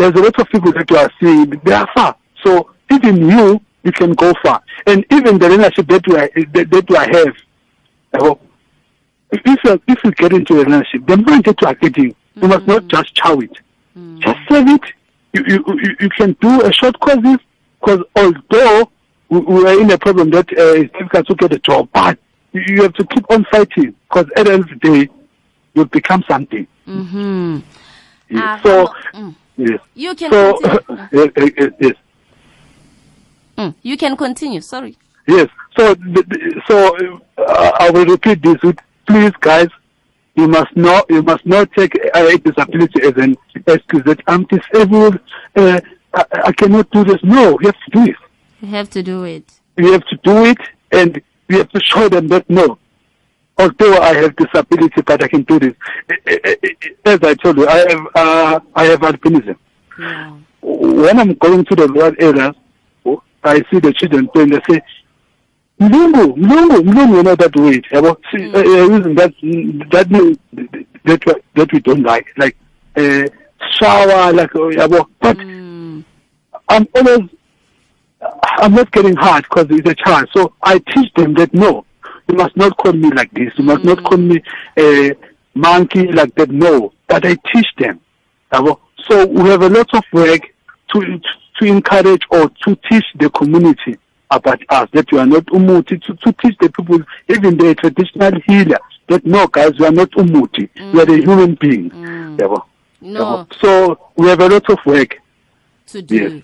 There's 0.00 0.14
a 0.14 0.22
lot 0.22 0.38
of 0.40 0.48
people 0.48 0.72
that 0.72 0.90
you 0.90 0.96
are 0.96 1.10
seeing, 1.20 1.50
they 1.62 1.72
are 1.72 1.88
far. 1.94 2.16
So 2.42 2.70
even 2.90 3.28
you, 3.28 3.60
you 3.82 3.92
can 3.92 4.12
go 4.14 4.32
far. 4.42 4.62
And 4.86 5.04
even 5.10 5.38
the 5.38 5.50
relationship 5.50 5.88
that 5.88 6.06
you 6.06 6.16
are, 6.16 6.30
that, 6.52 6.70
that 6.70 6.90
you 6.90 6.96
have, 6.96 7.36
uh, 8.14 8.34
if 9.30 9.64
you, 9.64 9.82
if 9.86 10.04
you 10.04 10.10
get 10.12 10.32
into 10.32 10.60
a 10.60 10.64
relationship, 10.64 11.06
the 11.06 11.16
mind 11.18 11.44
that 11.44 11.60
you 11.60 11.66
are 11.66 11.74
getting, 11.74 12.14
you 12.34 12.48
must 12.48 12.66
not 12.66 12.88
just 12.88 13.14
chow 13.14 13.38
it. 13.40 13.52
Just 14.20 14.38
save 14.48 14.68
it. 14.68 14.82
You, 15.34 15.44
you, 15.46 15.94
you, 16.00 16.08
can 16.08 16.32
do 16.40 16.62
a 16.62 16.72
short 16.72 16.98
courses, 17.00 17.38
because 17.80 18.02
although 18.16 18.90
we, 19.28 19.38
we 19.38 19.66
are 19.66 19.80
in 19.80 19.90
a 19.90 19.98
problem 19.98 20.30
that 20.30 20.50
uh, 20.52 20.80
it's 20.80 20.92
difficult 20.94 21.26
to 21.26 21.34
get 21.34 21.52
a 21.52 21.58
job, 21.58 21.88
but 21.92 22.18
you, 22.52 22.82
have 22.82 22.94
to 22.94 23.04
keep 23.06 23.30
on 23.30 23.44
fighting, 23.52 23.94
because 24.08 24.26
at 24.36 24.46
the 24.46 24.52
end 24.52 24.64
of 24.64 24.68
the 24.70 24.76
day, 24.76 25.08
you'll 25.74 25.84
become 25.84 26.24
something. 26.26 26.66
Mm-hmm. 26.88 27.58
Yes. 28.30 28.42
Ah, 28.42 28.60
so, 28.62 28.94
mm. 29.14 29.34
Yes. 29.60 29.80
You 29.94 30.14
can 30.14 30.30
So, 30.30 30.58
continue. 30.58 31.72
yes. 31.80 31.94
Mm, 33.58 33.74
you 33.82 33.96
can 33.96 34.16
continue. 34.16 34.60
Sorry. 34.60 34.96
Yes. 35.26 35.48
So, 35.76 35.94
so 36.68 37.20
uh, 37.38 37.72
I 37.78 37.90
will 37.90 38.06
repeat 38.06 38.42
this. 38.42 38.56
Please, 39.06 39.32
guys, 39.40 39.68
you 40.34 40.48
must 40.48 40.74
not 40.76 41.04
you 41.10 41.22
must 41.22 41.44
not 41.44 41.70
take 41.72 41.94
a 41.94 42.38
disability 42.38 43.02
as 43.02 43.14
an 43.16 43.36
excuse 43.66 44.04
that 44.04 44.20
I'm 44.26 44.44
disabled. 44.44 45.18
Uh, 45.56 45.80
I, 46.14 46.24
I 46.46 46.52
cannot 46.52 46.90
do 46.90 47.04
this. 47.04 47.18
No, 47.22 47.58
you 47.60 47.66
have 47.66 47.80
to 47.86 47.90
do 47.92 48.04
it. 48.10 48.16
You 48.62 48.68
have 48.68 48.90
to 48.90 49.02
do 49.02 49.24
it. 49.24 49.44
You 49.76 49.92
have 49.92 50.06
to 50.06 50.16
do 50.22 50.44
it, 50.44 50.58
and 50.92 51.20
you 51.48 51.58
have 51.58 51.70
to 51.70 51.80
show 51.80 52.08
them 52.08 52.28
that 52.28 52.48
no. 52.48 52.78
Although 53.60 53.96
I 53.98 54.14
have 54.14 54.34
disability, 54.36 55.02
but 55.02 55.22
I 55.22 55.28
can 55.28 55.42
do 55.42 55.58
this. 55.58 55.74
Eh, 56.10 56.14
eh, 56.26 56.54
eh, 56.62 56.88
As 57.04 57.18
I 57.22 57.34
told 57.34 57.58
you, 57.58 57.68
I 57.68 57.78
have 57.90 58.06
uh, 58.14 58.60
I 58.74 58.84
have 58.86 59.00
albinism. 59.00 59.56
Yeah. 59.98 60.36
when 60.62 61.18
I'm 61.18 61.34
going 61.34 61.64
to 61.64 61.74
the 61.74 61.86
rural 61.88 62.14
areas, 62.18 62.54
oh, 63.04 63.22
I 63.44 63.56
see 63.70 63.78
the 63.80 63.92
children 63.92 64.28
playing, 64.28 64.50
they 64.50 64.60
say, 64.70 64.80
Mlungu, 65.80 66.36
Mlungu, 66.36 66.78
Mlungu, 66.90 67.16
you 67.16 67.22
know 67.22 67.34
that 67.34 67.54
word. 67.56 67.84
yabo. 67.92 68.16
See, 68.30 68.50
uh, 68.54 68.62
using 68.62 69.14
that, 69.16 69.32
that 69.90 70.08
that, 71.04 71.26
we- 71.26 71.42
that 71.56 71.72
we 71.72 71.80
don't 71.80 72.02
like, 72.02 72.26
like, 72.38 72.56
uh, 72.96 73.24
shower, 73.78 74.32
like, 74.32 74.54
uh, 74.54 74.70
yabo. 74.80 75.06
but 75.20 75.36
Mm, 75.38 76.04
I'm 76.68 76.86
always, 76.94 77.28
I'm 78.62 78.74
not 78.74 78.90
getting 78.92 79.16
hard 79.16 79.44
because 79.44 79.66
it's 79.70 79.88
a 79.90 79.94
child. 79.94 80.28
So 80.36 80.52
I 80.62 80.78
teach 80.78 81.12
them 81.14 81.34
that 81.34 81.52
no, 81.54 81.84
you 82.30 82.36
must 82.36 82.56
not 82.56 82.76
call 82.76 82.92
me 82.92 83.10
like 83.10 83.32
this. 83.32 83.52
You 83.56 83.64
must 83.64 83.84
not 83.84 83.98
mm. 83.98 84.04
call 84.04 84.18
me 84.18 84.42
a 84.78 85.12
monkey 85.54 86.06
like 86.12 86.34
that. 86.36 86.50
No, 86.50 86.92
but 87.08 87.26
I 87.26 87.36
teach 87.52 87.66
them. 87.78 88.00
So 88.52 89.26
we 89.26 89.48
have 89.48 89.62
a 89.62 89.68
lot 89.68 89.92
of 89.94 90.04
work 90.12 90.42
to 90.92 91.20
to 91.58 91.64
encourage 91.66 92.22
or 92.30 92.48
to 92.48 92.76
teach 92.88 93.04
the 93.16 93.30
community 93.30 93.98
about 94.30 94.60
us 94.68 94.88
that 94.92 95.10
we 95.12 95.18
are 95.18 95.26
not 95.26 95.44
umuti 95.46 96.00
to, 96.02 96.14
to 96.14 96.32
teach 96.40 96.56
the 96.60 96.70
people 96.70 97.00
even 97.28 97.56
the 97.58 97.74
traditional 97.74 98.40
healer 98.46 98.78
that 99.08 99.26
no 99.26 99.46
guys 99.48 99.72
we 99.78 99.84
are 99.84 99.90
not 99.90 100.10
umuti 100.12 100.70
we 100.92 101.00
are 101.00 101.02
a 101.02 101.06
mm. 101.06 101.22
human 101.24 101.54
being. 101.56 101.90
Mm. 101.90 102.36
Yabo. 102.38 102.64
no. 103.00 103.46
So 103.60 103.98
we 104.16 104.28
have 104.28 104.40
a 104.40 104.48
lot 104.48 104.70
of 104.70 104.78
work. 104.86 105.18
To 105.88 106.02
do 106.02 106.42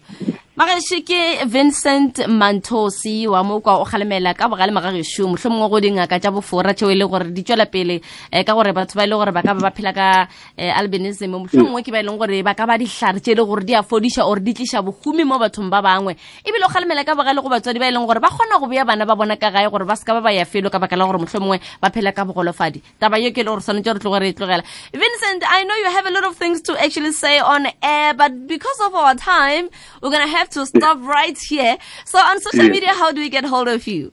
magageshe 0.57 1.05
ke 1.05 1.45
vincent 1.45 2.17
mantosi 2.29 3.29
wa 3.29 3.45
mokwa 3.45 3.77
o 3.77 3.85
galemela 3.85 4.33
ka 4.33 4.49
bogale 4.49 4.73
magagešo 4.73 5.29
mohlomongwe 5.29 5.69
go 5.69 5.81
dingaka 5.81 6.17
tša 6.19 6.33
bofora 6.33 6.73
tšeo 6.73 6.89
e 6.89 6.95
le 6.97 7.05
gore 7.05 7.29
di 7.29 7.43
tswela 7.45 7.67
pele 7.67 8.01
um 8.33 8.41
ka 8.43 8.55
gore 8.57 8.73
batho 8.73 8.97
ba 8.97 9.05
e 9.05 9.07
le 9.07 9.17
gore 9.21 9.33
ba 9.37 9.43
ka 9.45 9.53
ba 9.53 9.69
ba 9.69 9.71
phela 9.71 9.93
ka 9.93 10.29
um 10.57 10.73
albinism. 10.81 11.29
Mohlomongwe 11.29 11.85
ke 11.85 11.93
ba 11.93 12.01
e 12.01 12.09
leng 12.09 12.17
gore 12.17 12.41
ba 12.41 12.55
ka 12.57 12.65
ba 12.65 12.79
dihlare 12.81 13.21
tše 13.21 13.33
e 13.33 13.35
le 13.37 13.45
gore 13.45 13.69
di 13.69 13.75
a 13.77 13.83
fodiša 13.85 14.25
or 14.25 14.41
di 14.41 14.55
tliša 14.57 14.81
bohumi 14.81 15.29
mo 15.29 15.37
bathong 15.37 15.69
ba 15.69 15.85
bangwe. 15.85 16.17
Ebile 16.41 16.65
o 16.65 16.73
galemela 16.73 17.05
ka 17.05 17.13
bogale 17.13 17.37
go 17.45 17.53
batswadi 17.53 17.77
ba 17.77 17.89
e 17.89 17.93
leng 17.93 18.09
gore 18.09 18.21
ba 18.25 18.33
kgona 18.33 18.57
go 18.57 18.65
bea 18.65 18.89
bana 18.89 19.05
ba 19.05 19.13
bona 19.13 19.37
ka 19.37 19.53
gae 19.53 19.69
gore 19.69 19.85
ba 19.85 19.93
seka 19.93 20.17
ba 20.17 20.25
ba 20.25 20.33
ya 20.33 20.49
felo 20.49 20.73
ka 20.73 20.81
baka 20.81 20.97
la 20.97 21.05
gore 21.05 21.21
mohlomongwe 21.21 21.61
ba 21.85 21.93
phela 21.93 22.17
ka 22.17 22.25
bogolofadi. 22.25 22.81
Taba 22.97 23.21
yo 23.21 23.29
ke 23.29 23.45
le 23.45 23.53
gore 23.53 23.61
swanetse 23.61 23.93
gore 23.93 24.01
tlogore 24.01 24.25
e 24.25 24.33
tlogela. 24.33 24.65
Vincent 24.89 25.45
i 25.53 25.69
know 25.69 25.77
you 25.77 25.93
have 25.93 26.07
a 26.09 26.11
lot 26.17 26.25
of 26.25 26.33
things 26.41 26.65
to 26.65 26.73
actually 26.81 27.13
say 27.13 27.45
on 27.45 27.69
air 27.85 28.15
but 28.17 28.33
because 28.49 28.81
of 28.81 28.95
our 28.97 29.13
time 29.13 29.69
we're 30.01 30.09
gonna 30.09 30.25
have 30.25 30.46
to 30.51 30.67
stop 30.67 30.99
right 31.03 31.37
here. 31.39 31.77
So 32.05 32.19
on 32.19 32.41
social 32.41 32.65
Yeah. 32.65 32.71
media 32.73 32.89
how 32.95 33.13
do 33.13 33.21
we 33.21 33.29
get 33.29 33.45
hold 33.45 33.69
of 33.69 33.87
you? 33.87 34.13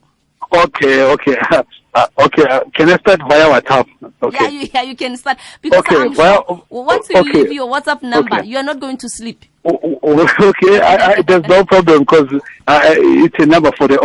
Okay 0.54 1.04
okay. 1.04 1.38
Uh, 1.96 2.08
okay 2.18 2.42
uh, 2.50 2.62
can 2.74 2.90
i 2.90 2.98
start 2.98 3.20
via 3.30 3.46
whatsapp? 3.46 3.86
Okay. 4.24 4.36
Yeah 4.36 4.48
you, 4.48 4.68
yeah 4.74 4.82
you 4.82 4.96
can 4.96 5.16
start. 5.16 5.38
Because 5.62 5.86
Okay, 5.86 5.96
i'm 5.96 6.16
well, 6.16 6.44
sure 6.44 6.64
once 6.72 7.08
you 7.12 7.20
okay. 7.20 7.32
leave 7.44 7.52
your 7.52 7.68
whatsapp 7.68 8.02
number 8.02 8.38
Okay. 8.38 8.48
you 8.48 8.58
are 8.58 8.64
not 8.64 8.80
going 8.80 8.98
to 8.98 9.08
sleep. 9.08 9.46
Okay 9.64 10.80
I, 10.82 11.14
I, 11.14 11.22
there's 11.22 11.46
no 11.48 11.64
problem 11.66 12.00
because 12.00 12.28
uh, 12.66 12.82
it's 12.98 13.36
a 13.38 13.46
number 13.46 13.72
for 13.78 13.88
the 13.88 14.00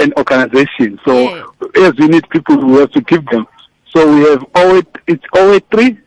an 0.00 0.14
organization. 0.16 0.98
So 1.04 1.12
Yeah. 1.12 1.44
yes 1.74 1.92
we 1.98 2.08
need 2.08 2.26
people 2.30 2.58
who 2.58 2.78
have 2.78 2.90
to 2.92 3.02
give 3.02 3.26
them. 3.26 3.46
So 3.94 4.14
we 4.14 4.22
have 4.30 4.42
08 4.56 4.86
it's 5.06 5.24
083 5.34 5.98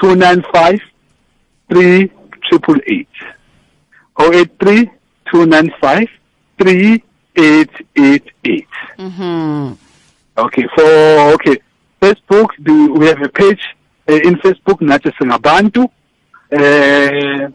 295 0.00 0.80
3888 1.70 3.08
083 4.18 4.90
295 5.30 6.08
3888 6.58 8.66
mm-hmm. 8.98 9.72
Okay, 10.38 10.66
for 10.74 11.32
okay, 11.34 11.56
Facebook, 12.00 12.48
do 12.62 12.94
we 12.94 13.06
have 13.06 13.20
a 13.22 13.28
page 13.28 13.60
uh, 14.08 14.14
in 14.14 14.34
Facebook, 14.36 14.80
Nathi 14.80 15.12
Singabantu. 15.14 15.88
Uh, 16.50 17.50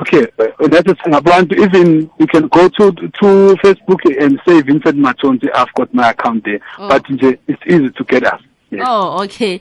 okay, 0.00 0.22
uh, 0.38 0.46
Nathi 0.66 0.94
Singabantu. 1.02 1.58
Even 1.58 2.10
you 2.18 2.26
can 2.26 2.48
go 2.48 2.68
to 2.68 2.92
to 2.92 3.56
Facebook 3.62 4.00
and 4.22 4.40
say 4.46 4.60
Vincent 4.62 4.96
Matonzi. 4.96 5.48
I've 5.54 5.72
got 5.74 5.92
my 5.94 6.10
account 6.10 6.44
there, 6.44 6.60
Oh. 6.78 6.88
but 6.88 7.04
it's 7.08 7.62
easy 7.66 7.90
to 7.90 8.04
get 8.04 8.24
us. 8.26 8.40
Yes. 8.70 8.86
Oh, 8.88 9.22
okay. 9.24 9.60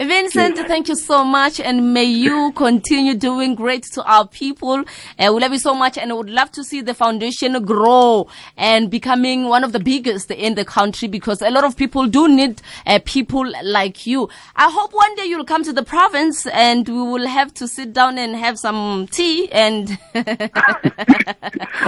Vincent, 0.00 0.56
thank 0.66 0.88
you 0.88 0.96
so 0.96 1.22
much, 1.22 1.60
and 1.60 1.92
may 1.92 2.04
you 2.04 2.52
continue 2.56 3.14
doing 3.14 3.54
great 3.54 3.82
to 3.92 4.02
our 4.04 4.26
people. 4.26 4.82
Uh, 5.18 5.30
we 5.30 5.40
love 5.42 5.52
you 5.52 5.58
so 5.58 5.74
much, 5.74 5.98
and 5.98 6.10
I 6.10 6.14
would 6.14 6.30
love 6.30 6.50
to 6.52 6.64
see 6.64 6.80
the 6.80 6.94
foundation 6.94 7.62
grow 7.66 8.26
and 8.56 8.90
becoming 8.90 9.44
one 9.48 9.62
of 9.62 9.72
the 9.72 9.78
biggest 9.78 10.30
in 10.30 10.54
the 10.54 10.64
country 10.64 11.06
because 11.06 11.42
a 11.42 11.50
lot 11.50 11.64
of 11.64 11.76
people 11.76 12.06
do 12.06 12.28
need 12.28 12.62
uh, 12.86 12.98
people 13.04 13.52
like 13.62 14.06
you. 14.06 14.30
I 14.56 14.70
hope 14.70 14.94
one 14.94 15.14
day 15.16 15.26
you'll 15.26 15.44
come 15.44 15.64
to 15.64 15.72
the 15.74 15.82
province 15.82 16.46
and 16.46 16.88
we 16.88 16.94
will 16.94 17.26
have 17.26 17.52
to 17.54 17.68
sit 17.68 17.92
down 17.92 18.16
and 18.16 18.34
have 18.36 18.58
some 18.58 19.06
tea 19.08 19.52
and. 19.52 19.98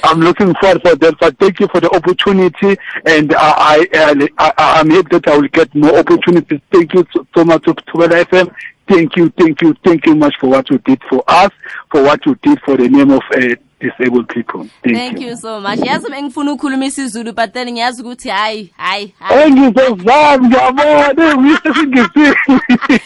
I'm 0.04 0.20
looking 0.20 0.54
forward 0.56 0.82
for 0.82 0.96
that. 0.96 1.16
But 1.18 1.38
thank 1.38 1.60
you 1.60 1.68
for 1.68 1.80
the 1.80 1.90
opportunity, 1.90 2.76
and 3.06 3.32
I, 3.34 3.86
I, 3.94 4.28
I, 4.36 4.52
I'm 4.58 4.90
happy 4.90 5.08
that 5.12 5.28
I 5.28 5.38
will 5.38 5.48
get 5.48 5.74
more 5.74 5.98
opportunities. 5.98 6.60
Thank 6.70 6.92
you 6.92 7.06
so, 7.14 7.26
so 7.34 7.44
much 7.44 7.64
to 7.64 8.01
Thobela 8.02 8.24
FM. 8.24 8.54
Thank 8.88 9.16
you, 9.16 9.30
thank 9.38 9.62
you, 9.62 9.74
thank 9.84 10.04
you 10.06 10.14
much 10.16 10.34
for 10.40 10.50
what 10.50 10.68
you 10.68 10.78
did 10.78 11.00
for 11.08 11.22
us, 11.28 11.50
for 11.90 12.02
what 12.02 12.24
you 12.26 12.34
did 12.42 12.60
for 12.62 12.76
the 12.76 12.88
name 12.88 13.10
of 13.12 13.22
uh, 13.34 13.54
disabled 13.80 14.28
people. 14.28 14.68
Thank, 14.82 14.96
Thank 14.96 15.20
you 15.20 15.36
so 15.36 15.60
much. 15.60 15.78
Yazi 15.78 16.10
bengifuna 16.10 16.52
ukukhuluma 16.52 16.84
isiZulu 16.86 17.32
but 17.34 17.52
then 17.54 17.68
ngiyazi 17.72 18.02
ukuthi 18.02 18.28
hayi 18.28 18.74
hayi 18.78 19.14
engizozami 19.46 20.46
ngiyabona 20.48 21.14
ngiyise 21.36 21.74
singisi 21.74 22.34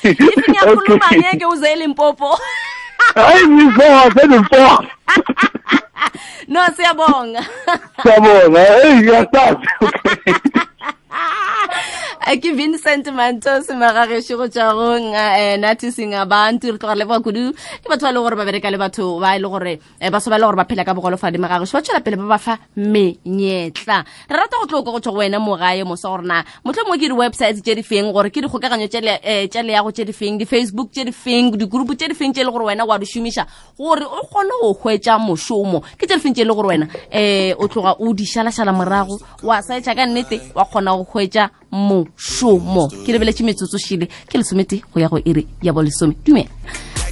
Ithi 0.03 0.51
ngiyakhuluma 0.51 1.07
ngeke 1.17 1.47
uze 1.47 1.73
eLimpopo. 1.73 2.39
hayi 3.15 3.47
ngizoza 3.49 4.11
senimfo 4.21 4.57
no 6.49 6.61
siyabonga 6.77 7.45
siyabonga 8.03 8.61
hey 8.65 8.95
ngiyasazi 8.95 9.67
ke 12.27 12.51
vincent 12.59 13.07
mantos 13.15 13.71
magagešo 13.71 14.37
go 14.37 14.49
tswa 14.49 14.75
go 14.75 14.95
eh, 15.15 15.57
nathi 15.63 15.93
singabantu 15.95 16.73
re 16.75 16.79
tloga 16.79 16.95
le 16.99 17.05
ba 17.07 17.21
kudu 17.23 17.55
ke 17.55 17.87
batho 17.87 18.03
ba 18.03 18.11
e 18.11 18.15
le 18.15 18.19
gore 18.19 18.35
ba 18.35 18.45
bereka 18.45 18.71
le 18.71 18.79
batho 18.79 19.21
ba 19.23 19.37
e 19.37 19.39
le 19.39 19.47
gore 19.49 19.79
eh, 20.01 20.11
baso 20.11 20.27
ba 20.29 20.35
e 20.35 20.41
le 20.41 20.47
gore 20.47 20.57
ba 20.59 20.65
phela 20.67 20.83
ka 20.85 20.91
bogolofadi 20.91 21.39
magagešo 21.39 21.79
ba 21.79 21.83
tswela 21.83 22.01
pele 22.03 22.17
ba 22.19 22.27
ba 22.35 22.39
fa 22.39 22.59
menyetla. 22.77 24.03
Re 24.27 24.37
rata 24.43 24.59
go 24.59 24.67
tloka 24.67 24.91
go 24.91 24.99
tswa 24.99 25.13
go 25.13 25.19
wena 25.23 25.39
mogae 25.39 25.85
mosa 25.87 26.09
gorena 26.11 26.43
motlho 26.65 26.83
mongwe 26.83 26.99
ke 26.99 27.07
di-websites 27.15 27.63
tse 27.63 27.75
di 27.79 27.83
feng 27.87 28.11
gore 28.11 28.31
ke 28.35 28.43
dikgokaganyo 28.43 28.89
tše 28.91 29.01
le- 29.07 29.71
yago 29.71 29.93
tša 29.95 30.05
di 30.05 30.13
feng 30.13 30.35
di-facebook 30.39 30.91
tse 30.91 31.05
di 31.07 31.13
feng 31.13 31.55
digroup 31.55 31.95
tse 31.95 32.09
di 32.11 32.15
feng 32.15 32.35
tse 32.35 32.43
e 32.43 32.45
le 32.45 32.51
gore 32.51 32.75
wena 32.75 32.83
wa 32.85 32.99
di 32.99 33.07
šomiša 33.07 33.47
gore 33.79 34.03
o 34.03 34.27
kgone 34.27 34.55
go 34.67 34.75
hwetša 34.75 35.15
mošomo. 35.23 35.79
Ke 35.95 36.11
tse 36.11 36.19
di 36.19 36.23
feng 36.27 36.35
tse 36.35 36.43
e 36.43 36.45
le 36.45 36.55
gore 36.59 36.75
wena 36.75 36.91
um 36.91 37.63
o 37.63 37.69
tloga 37.71 37.95
o 38.03 38.11
di 38.13 38.27
šalašala 38.27 38.75
morago 38.75 39.15
wa 39.47 39.63
saetša 39.63 39.95
ka 39.95 40.07
nnete 40.07 40.41
wa 40.59 40.67
kgona 40.67 40.91
go 40.99 41.07
hwetša 41.07 41.66
mošomo 41.77 42.89
ke 43.05 43.13
lebeletše 43.13 43.45
metsotso 43.45 43.79
šile 43.79 44.09
ke 44.29 44.41
lesomete 44.41 44.81
go 44.93 45.01
ya 45.01 45.09
go 45.09 45.21
ere 45.25 45.45
ya 45.63 45.73
bo 45.73 45.83
lesome. 45.83 46.15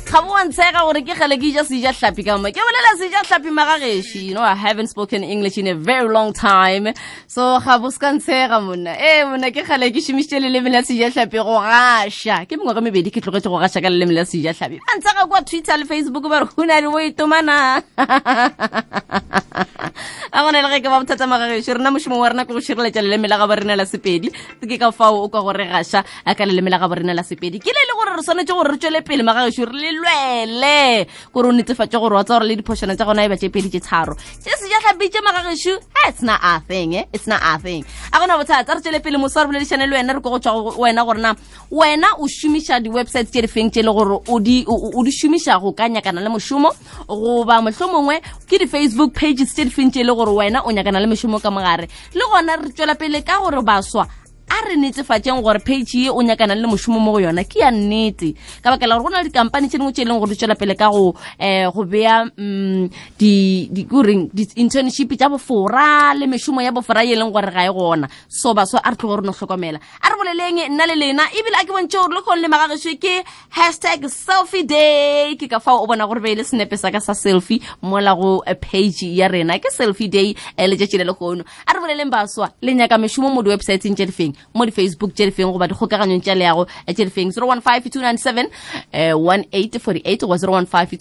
Ga 0.04 0.20
bo 0.22 0.30
wantshega 0.30 0.80
gore 0.86 1.00
ke 1.02 1.14
gele 1.18 1.36
ke 1.42 1.50
ja 1.54 1.64
seja 1.64 1.92
tlhapi 1.92 2.24
ka 2.24 2.36
mo. 2.38 2.50
Ke 2.54 2.62
bolela 2.62 2.92
seja 3.00 3.22
tlhapi 3.26 3.50
magageši 3.50 4.22
you 4.28 4.34
know 4.34 4.42
i 4.42 4.54
haven't 4.54 4.86
spoken 4.86 5.24
english 5.24 5.58
in 5.58 5.66
a 5.66 5.74
very 5.74 6.08
long 6.08 6.32
time. 6.32 6.92
So 7.26 7.58
ga 7.64 7.78
bo 7.78 7.90
se 7.90 7.98
ka 7.98 8.12
ntshega 8.14 8.60
monna. 8.62 8.94
Ee 8.94 9.24
monna 9.24 9.50
ke 9.50 9.64
gele 9.66 9.90
ke 9.90 10.04
šomišitše 10.04 10.40
leleme 10.44 10.70
la 10.70 10.82
seja 10.86 11.10
tlhapi 11.10 11.42
go 11.48 11.58
gaša. 11.58 12.44
Ke 12.46 12.60
mengwaga 12.60 12.84
mebedi 12.84 13.10
ke 13.10 13.24
tlogetse 13.24 13.50
go 13.50 13.58
gaša 13.64 13.82
ka 13.82 13.90
leleme 13.90 14.14
la 14.14 14.24
seja 14.28 14.54
tlhapi 14.54 14.78
ba 14.78 14.98
ntshega 15.00 15.26
kwa 15.26 15.42
twitter 15.42 15.78
le 15.82 15.84
facebook 15.84 16.30
ba 16.30 16.44
re 16.44 16.80
le 16.80 16.88
bo 16.94 17.00
itomana 17.00 17.82
a 20.34 20.42
gona 20.42 20.62
le 20.62 20.68
ge 20.74 20.82
ke 20.82 20.88
ba 20.90 20.98
bothata 20.98 21.26
magagešo 21.30 21.78
rena 21.78 21.90
mošomo 21.94 22.18
wa 22.18 22.28
rena 22.28 22.44
ke 22.44 22.50
go 22.50 22.58
šireletša 22.58 23.02
leleme 23.06 23.28
la 23.30 23.38
gabo 23.38 23.54
rena 23.54 23.76
la 23.76 23.86
sepedi. 23.86 24.32
Ke 24.58 24.78
ka 24.82 24.90
fao 24.90 25.22
o 25.22 25.28
ka 25.30 25.38
gore 25.40 25.62
gaša 25.70 26.02
a 26.26 26.34
ka 26.34 26.44
leleme 26.44 26.70
la 26.70 26.78
gabo 26.82 26.98
rena 26.98 27.14
la 27.14 27.22
sepedi. 27.22 27.62
Ke 27.62 27.70
le 27.70 27.82
le 27.86 27.94
gore 27.94 28.16
re 28.18 28.22
swanetse 28.22 28.50
gore 28.50 28.74
re 28.74 28.78
tswele 28.78 29.02
pele 29.06 29.22
magagešo 29.22 29.64
re 29.70 29.78
le 29.78 29.90
lwele. 29.94 31.06
Kore 31.30 31.48
o 31.48 31.52
netefatse 31.52 31.98
gore 32.02 32.18
wa 32.18 32.24
tsa 32.24 32.34
gore 32.34 32.48
le 32.50 32.56
diphošana 32.58 32.96
tsa 32.98 33.04
gona 33.06 33.22
e 33.22 33.28
ba 33.28 33.36
pedi 33.38 33.70
tše 33.70 33.80
tharo. 33.80 34.18
Tše 34.42 34.50
se 34.58 35.20
magagešu 35.22 35.78
it's 36.08 36.22
not 36.22 36.40
a 36.42 36.60
thing 36.60 36.94
eh? 36.96 37.04
it's 37.12 37.26
not 37.26 37.40
a 37.42 37.58
thing. 37.58 37.84
A 38.12 38.18
gona 38.18 38.36
bothata 38.36 38.74
re 38.74 38.80
tswele 38.80 39.00
pele 39.02 39.18
mosa 39.18 39.40
re 39.42 39.46
boledišane 39.46 39.86
le 39.86 39.96
wena 39.96 40.14
re 40.14 40.20
ko 40.20 40.30
go 40.30 40.38
tswa 40.38 40.74
wena 40.76 41.04
gore 41.04 41.20
na 41.20 41.34
wena 41.70 42.08
o 42.18 42.26
šomiša 42.26 42.82
di-websites 42.82 43.30
tše 43.30 43.42
di 43.42 43.48
feng 43.48 43.70
tše 43.70 43.80
e 43.80 43.86
le 43.86 43.92
gore 43.92 44.18
o 44.26 44.38
di 44.40 45.12
šomiša 45.12 45.60
go 45.60 45.72
ka 45.72 45.88
nyakana 45.88 46.20
le 46.20 46.28
mošomo. 46.28 46.70
Goba 47.08 47.60
mohlho 47.62 47.86
mongwe 47.92 48.20
ke 48.48 48.58
di-facebook 48.58 49.14
pages 49.14 49.54
tše 49.54 49.64
di 49.64 49.70
feng 49.70 49.90
tše 49.90 50.00
e 50.00 50.04
le 50.04 50.12
gore 50.14 50.23
wena 50.32 50.62
o 50.64 50.72
nyakana 50.72 51.00
le 51.00 51.06
mošomo 51.06 51.40
ka 51.40 51.50
mogare. 51.50 51.88
Le 52.14 52.24
gona 52.30 52.56
re 52.56 52.72
tswela 52.72 52.94
pele 52.94 53.22
ka 53.22 53.40
gore 53.40 53.62
baswa 53.62 54.06
a 54.48 54.68
re 54.68 54.76
netsefatseng 54.76 55.42
gore 55.42 55.58
page 55.58 55.94
ye 55.94 56.10
o 56.10 56.22
nyakanang 56.22 56.60
le 56.60 56.66
mošomo 56.66 57.00
mo 57.00 57.12
go 57.12 57.18
yona 57.20 57.44
ke 57.44 57.60
ya 57.60 57.70
nnete. 57.70 58.34
Ka 58.62 58.70
baka 58.70 58.86
la 58.86 58.98
gore 58.98 59.04
go 59.04 59.10
na 59.10 59.22
le 59.22 59.28
dikampane 59.28 59.68
tse 59.68 59.78
dingwe 59.78 59.92
tse 59.92 60.02
e 60.02 60.04
leng 60.04 60.18
gore 60.18 60.30
di 60.30 60.36
tswela 60.36 60.54
pele 60.54 60.74
ka 60.74 60.90
go 60.90 61.14
um 61.14 61.70
go 61.72 61.84
beya 61.84 62.24
um 62.38 62.88
di-internship 63.18 65.16
tsa 65.16 65.28
bofora 65.28 66.14
le 66.14 66.26
mešomo 66.26 66.60
ya 66.60 66.72
bofora 66.72 67.04
ye 67.04 67.14
e 67.14 67.16
leng 67.16 67.32
gore 67.32 67.50
ga 67.50 67.64
e 67.64 67.72
gona. 67.72 68.08
So 68.28 68.54
baso 68.54 68.78
a 68.78 68.90
re 68.90 68.96
tlhoka 68.96 69.16
gore 69.16 69.26
no 69.26 69.32
tlhokomela 69.32 69.78
a 69.78 70.08
re 70.08 70.14
boleleng 70.18 70.68
nna 70.70 70.86
le 70.86 70.94
lena 70.94 71.22
ebile 71.32 71.56
a 71.60 71.64
ke 71.64 71.72
bontše 71.72 71.98
gore 71.98 72.14
le 72.14 72.20
kgone 72.22 72.40
le 72.42 72.48
magageswe 72.48 72.98
ke 73.00 73.24
hashtag 73.50 74.08
selfie 74.08 74.66
day. 74.66 75.36
Ke 75.36 75.48
ka 75.48 75.58
fao 75.58 75.82
o 75.82 75.86
bona 75.86 76.06
gore 76.06 76.20
beile 76.20 76.44
senepe 76.44 76.76
sa 76.76 76.90
ka 76.90 77.00
sa 77.00 77.14
selfie 77.14 77.62
mola 77.82 78.14
go 78.14 78.42
eh, 78.46 78.54
page 78.54 79.02
ya 79.02 79.28
rena. 79.28 79.58
Ke 79.58 79.72
selfie 79.72 80.08
day 80.08 80.34
um 80.58 80.68
letšatši 80.68 81.04
le 81.04 81.14
kgono 81.14 81.44
a 81.66 81.72
re 81.72 81.80
boleleng 81.80 82.10
baswa 82.10 82.52
le 82.60 82.74
nyaka 82.74 82.98
mešomo 82.98 83.32
mo 83.32 83.42
di-websiteng 83.42 83.94
tše 83.96 84.06
di 84.06 84.12
feng 84.12 84.33
mo 84.54 84.64
di-facebook 84.64 85.14
tše 85.14 85.24
di 85.26 85.32
feng 85.32 85.52
goba 85.52 85.66
dikgokaganyong 85.68 86.22
tša 86.22 86.34
leago 86.34 86.66
tše 86.86 87.04
di 87.04 87.10
feng 87.10 87.30
015 87.30 87.90
1848 87.90 90.20
goba 90.20 90.36
015 90.36 90.96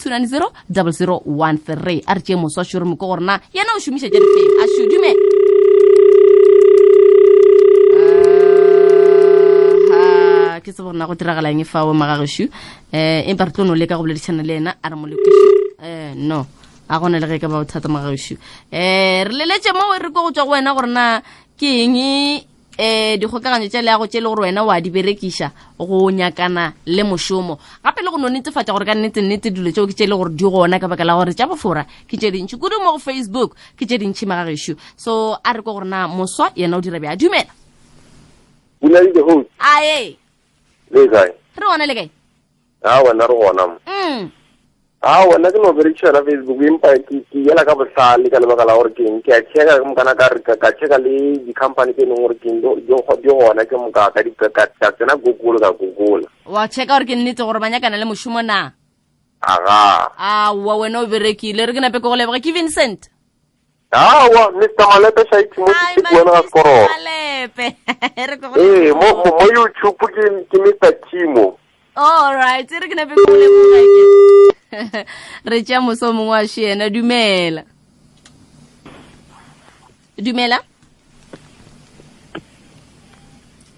290 0.70 2.02
a 2.06 2.14
re 2.14 2.20
tšee 2.20 2.36
moswa 2.36 2.84
mo 2.84 2.96
gorena 2.96 3.40
yena 3.52 3.74
o 3.76 3.80
šomiša 3.80 4.08
tše 4.10 4.20
di 4.20 4.26
feng 4.34 4.50
a 4.60 4.66
šodume 4.74 5.12
Ah, 9.94 10.58
ke 10.62 10.72
tse 10.72 10.82
borena 10.82 11.06
go 11.06 11.14
diragalang 11.14 11.60
e 11.60 11.64
fao 11.64 11.94
magagešu 11.94 12.44
um 12.46 12.50
empa 13.30 13.44
re 13.44 13.52
tlo 13.52 13.64
no 13.64 13.74
leka 13.74 13.96
go 13.96 14.02
boledišana 14.02 14.42
le 14.42 14.54
ena 14.56 14.74
a 14.82 14.88
re 14.88 14.96
molekešu 14.96 15.48
um 15.82 16.28
no 16.28 16.46
a 16.88 16.98
gona 16.98 17.18
le 17.18 17.26
ge 17.26 17.38
ka 17.38 17.48
ba 17.48 17.62
bothata 17.62 17.88
magagešu 17.88 18.34
um 18.34 18.40
re 19.26 19.32
leletše 19.34 19.72
mo 19.74 19.98
re 19.98 20.08
ko 20.14 20.20
go 20.24 20.30
tswa 20.30 20.44
go 20.44 20.52
wena 20.54 20.74
gorena 20.74 21.22
ke 21.58 21.68
eng 21.84 21.98
um 22.78 23.18
dikgokaganyo 23.18 23.68
le 23.72 23.82
leago 23.82 23.98
go 23.98 24.06
tse 24.06 24.20
le 24.20 24.28
gore 24.28 24.40
wena 24.42 24.64
wa 24.64 24.80
di 24.80 24.90
berekiša 24.90 25.50
go 25.78 26.10
nyakana 26.10 26.72
le 26.86 27.02
mošomo. 27.02 27.58
Gape 27.84 28.02
le 28.02 28.10
go 28.10 28.18
no 28.18 28.28
netefatsa 28.28 28.72
gore 28.72 28.84
ka 28.84 28.94
nnete 28.94 29.22
nnete 29.22 29.50
dilo 29.50 29.70
tseo 29.70 29.86
ke 29.86 29.94
tše 29.94 30.04
e 30.04 30.06
le 30.06 30.16
gore 30.16 30.30
di 30.30 30.44
gona 30.44 30.78
ka 30.78 30.88
baka 30.88 31.04
la 31.04 31.14
gore 31.14 31.34
tša 31.34 31.46
bofora 31.46 31.86
ke 32.08 32.16
tše 32.16 32.30
dintšhi. 32.30 32.58
Kudu 32.58 32.82
mo 32.82 32.92
go 32.92 32.98
facebook 32.98 33.54
ke 33.78 33.86
tše 33.86 33.98
dintšhi 33.98 34.26
magagešo 34.26 34.74
so 34.96 35.38
a 35.42 35.52
re 35.52 35.62
ko 35.62 35.72
gore 35.72 35.86
na 35.86 36.08
moswa 36.08 36.50
yena 36.56 36.76
o 36.76 36.80
dira 36.80 36.98
a 36.98 37.16
dumela. 37.16 37.52
Host. 38.82 39.48
ae. 39.58 40.16
Re 40.90 41.06
gona 41.56 41.86
le 41.86 41.94
kae? 41.94 42.10
A 42.82 43.02
wena 43.02 43.26
re 43.26 43.34
gona 43.34 43.66
mo. 43.66 43.78
mm 43.86 44.43
aa 45.06 45.36
nna 45.38 45.50
ke 45.52 45.58
no 45.60 45.72
berekišana 45.76 46.24
facebook 46.24 46.60
empa 46.64 46.88
ke 47.08 47.20
ela 47.52 47.64
ka 47.64 47.74
bohlale 47.76 48.30
ka 48.32 48.38
lebaka 48.40 48.64
la 48.64 48.76
gore 48.76 48.90
keng 48.96 49.20
ke 49.20 49.32
a 49.36 49.40
checka 49.52 49.76
mokana 49.84 50.14
ka 50.16 50.28
re 50.32 50.40
checka 50.40 50.98
le 50.98 51.36
di-company 51.44 51.92
tse 51.92 52.02
e 52.02 52.06
leng 52.08 52.22
gore 52.24 52.36
keng 52.40 52.60
di 52.64 53.28
gona 53.28 53.64
ke 53.68 53.76
moka 53.76 54.08
ka 54.16 54.22
tsena 54.96 55.16
google 55.20 55.60
ka 55.60 55.72
google. 55.76 56.24
Wa 56.48 56.64
checka 56.68 56.96
gore 56.96 57.04
ke 57.04 57.14
nnetse 57.16 57.44
gore 57.44 57.60
ba 57.60 57.68
nyakana 57.68 58.00
le 58.00 58.04
mošomo 58.08 58.40
na? 58.40 58.72
Aga. 59.44 60.08
Aowa 60.16 60.76
wena 60.80 61.04
o 61.04 61.06
berekile 61.06 61.66
re 61.68 61.72
ke 61.76 61.80
nape 61.84 62.00
ke 62.00 62.08
go 62.08 62.16
leboga. 62.16 62.40
Ke 62.40 62.56
vincent. 62.56 63.12
Awa 63.92 64.56
mr 64.56 64.88
malepe 64.88 65.22
shaiti 65.28 65.60
mo 65.60 65.68
ga 65.68 66.42
sekororo 66.48 66.88
ee, 68.56 68.92
mo 68.96 69.06
youtube 69.52 70.00
ke 70.48 70.56
mr 70.64 70.96
timo. 71.12 71.58
All 71.94 72.34
right 72.34 72.64
re 72.72 72.88
ke 72.88 72.96
nape 72.96 73.12
ke 73.12 73.20
go 73.20 73.36
leboga 73.36 74.63
re 75.44 75.80
moso 75.80 76.12
mongwe 76.12 76.30
wa 76.30 76.46
šena 76.46 76.90
dumela. 76.90 77.62
Dumela? 80.18 80.58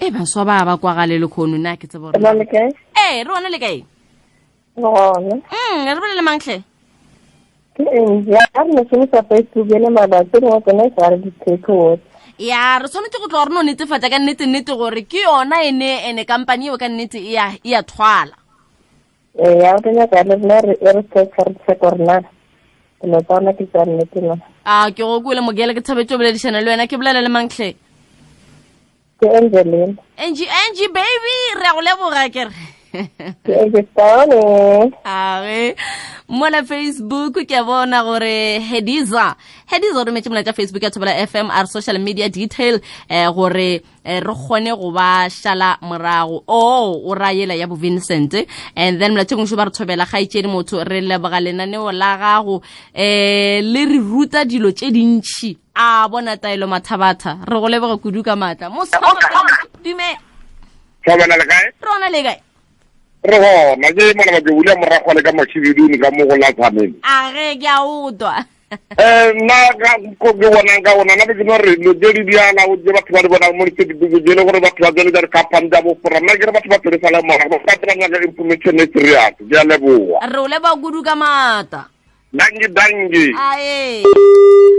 E 0.00 0.10
baswa 0.10 0.44
ba 0.44 0.64
ba 0.64 0.76
kwagale 0.76 1.18
lekgono 1.18 1.58
na 1.58 1.76
ke 1.76 1.86
tsebo 1.86 2.12
ee 2.12 3.24
re 3.24 3.30
e, 3.30 3.32
one 3.32 3.48
le 3.48 3.58
kae? 3.58 3.84
Mm 4.76 5.86
re 5.86 6.00
bolele 6.00 6.22
mangtlhe 6.22 6.62
ya 12.38 12.78
re 12.78 12.88
tshwanetse 12.88 13.18
go 13.18 13.28
tlo 13.28 13.44
tloga 13.44 13.44
re 13.44 13.54
no 13.54 13.62
netefatsa 13.62 14.10
ka 14.10 14.18
nnete 14.18 14.46
nnete 14.46 14.76
gore 14.76 15.02
ke 15.08 15.24
yona 15.24 15.64
ene 15.64 16.08
ene 16.08 16.24
company 16.24 16.66
eo 16.68 16.76
ka 16.78 16.88
nnete 16.88 17.18
e 17.18 17.32
ya 17.32 17.52
e 17.64 17.82
thwala. 17.82 18.45
yawukenyagalela 19.38 20.56
eresekornana 20.88 22.28
lo 23.04 23.20
tsona 23.22 23.52
ke 23.52 23.64
tsa 23.68 23.84
nnete 23.84 24.20
lona 24.20 24.40
a 24.64 24.90
ke 24.90 25.02
go 25.02 25.20
kwele 25.20 25.40
mokele 25.40 25.74
ke 25.74 25.84
thabe 25.84 26.04
tso 26.04 26.18
boledišana 26.18 26.60
le 26.60 26.70
wena 26.70 26.86
ke 26.88 26.96
bolela 26.96 27.20
le 27.20 27.28
mangtlhe 27.28 27.76
ke 29.20 29.26
angelina 29.28 29.94
angie 30.16 30.48
angie 30.48 30.88
baby 30.88 31.36
re 31.60 31.66
a 31.68 31.74
go 31.76 31.82
leboga 31.84 32.24
kere 32.32 32.52
ke 33.44 33.52
angie 33.62 33.84
tsone 33.92 34.40
a 35.04 35.40
re 35.44 35.76
mola 36.28 36.62
facebook 36.62 37.46
ke 37.46 37.62
bona 37.64 38.02
gore 38.02 38.60
hediza. 38.60 39.36
Hediza 39.66 40.00
o 40.00 40.04
rometse 40.04 40.28
molatša 40.28 40.52
facebook 40.52 40.82
ya 40.82 40.90
thobela 40.90 41.26
fm 41.26 41.50
r 41.50 41.66
social 41.66 41.98
media 41.98 42.28
detail 42.28 42.80
eh, 43.08 43.28
gore 43.32 43.82
eh, 44.04 44.20
re 44.20 44.34
kgone 44.34 44.76
go 44.76 44.90
ba 44.90 45.28
šala 45.30 45.78
morago. 45.82 46.42
O 46.46 47.02
o 47.06 47.14
ra 47.14 47.30
yela 47.32 47.54
ya 47.54 47.66
bo 47.66 47.74
vincent. 47.74 48.34
And 48.74 49.00
then 49.00 49.12
molaetsa 49.12 49.46
šo 49.46 49.56
ba 49.56 49.64
re 49.64 49.70
thobela 49.70 50.06
ga 50.06 50.18
itšedi 50.18 50.48
motho 50.48 50.84
re 50.84 51.00
leboga 51.00 51.40
lenaneo 51.40 51.92
la 51.92 52.16
gago 52.16 52.56
um 52.56 52.62
le 52.94 53.84
re 53.86 53.98
ruta 53.98 54.44
dilo 54.44 54.72
tše 54.72 54.90
dintšhi. 54.90 55.56
A 55.76 56.08
bona 56.08 56.36
taelo 56.36 56.66
mathabatha 56.66 57.38
re 57.46 57.60
go 57.60 57.68
leboga 57.68 57.96
kudu 58.02 58.22
ka 58.22 58.34
maatla. 58.36 58.70
Dume. 59.82 60.18
Tlhobana 61.04 62.10
le 62.10 62.22
kae 62.22 62.45
re 63.24 63.36
ona 63.38 63.76
gona 63.76 63.92
ke 63.92 64.14
mona 64.16 64.32
ba 64.32 64.40
ke 64.40 64.50
bule 64.52 64.72
morago 64.76 65.12
le 65.14 65.22
ka 65.22 65.32
mashibiduni 65.32 65.98
ka 65.98 66.10
mo 66.10 66.26
go 66.26 66.36
latsaneng 66.36 66.94
age 67.02 67.58
ke 67.60 67.68
a 67.68 67.78
utwa 67.84 68.44
um 68.98 69.30
nna 69.38 69.56
ko 70.18 70.32
ke 70.34 70.46
bonang 70.50 70.82
ka 70.82 70.94
gona 70.96 71.14
nna 71.14 71.26
be 71.26 71.34
ke 71.34 71.44
no 71.44 71.56
re 71.58 71.76
lo 71.82 71.94
tse 71.94 72.12
di 72.12 72.22
diana 72.24 72.66
o 72.66 72.76
batho 72.76 73.12
ba 73.12 73.22
di 73.22 73.28
bonang 73.28 73.54
mo 73.56 73.64
difacebook 73.64 74.14
je 74.24 74.34
le 74.34 74.42
gore 74.44 74.60
batho 74.60 74.80
ba 74.82 74.92
tsone 74.92 75.10
ka 75.10 75.20
dikhamphane 75.22 75.68
tsa 75.70 75.82
bofora 75.82 76.18
nna 76.20 76.36
ke 76.36 76.44
re 76.46 76.52
batho 76.52 76.68
ba 76.68 76.78
tlorisala 76.78 77.22
morago 77.22 77.56
ba 77.66 77.74
tse 77.76 77.86
ba 77.86 77.94
nyaka 77.94 78.24
information 78.26 78.80
e 78.80 78.86
serious 78.92 79.34
ke 79.38 79.54
a 79.56 79.64
leboa 79.64 80.18
re 80.26 80.38
o 80.38 80.46
leba 80.46 80.70
kudu 80.76 81.02
ka 81.02 81.14
maata 81.14 81.80
dangi 82.36 82.66
dangi. 82.68 83.24
Ae. 83.32 84.02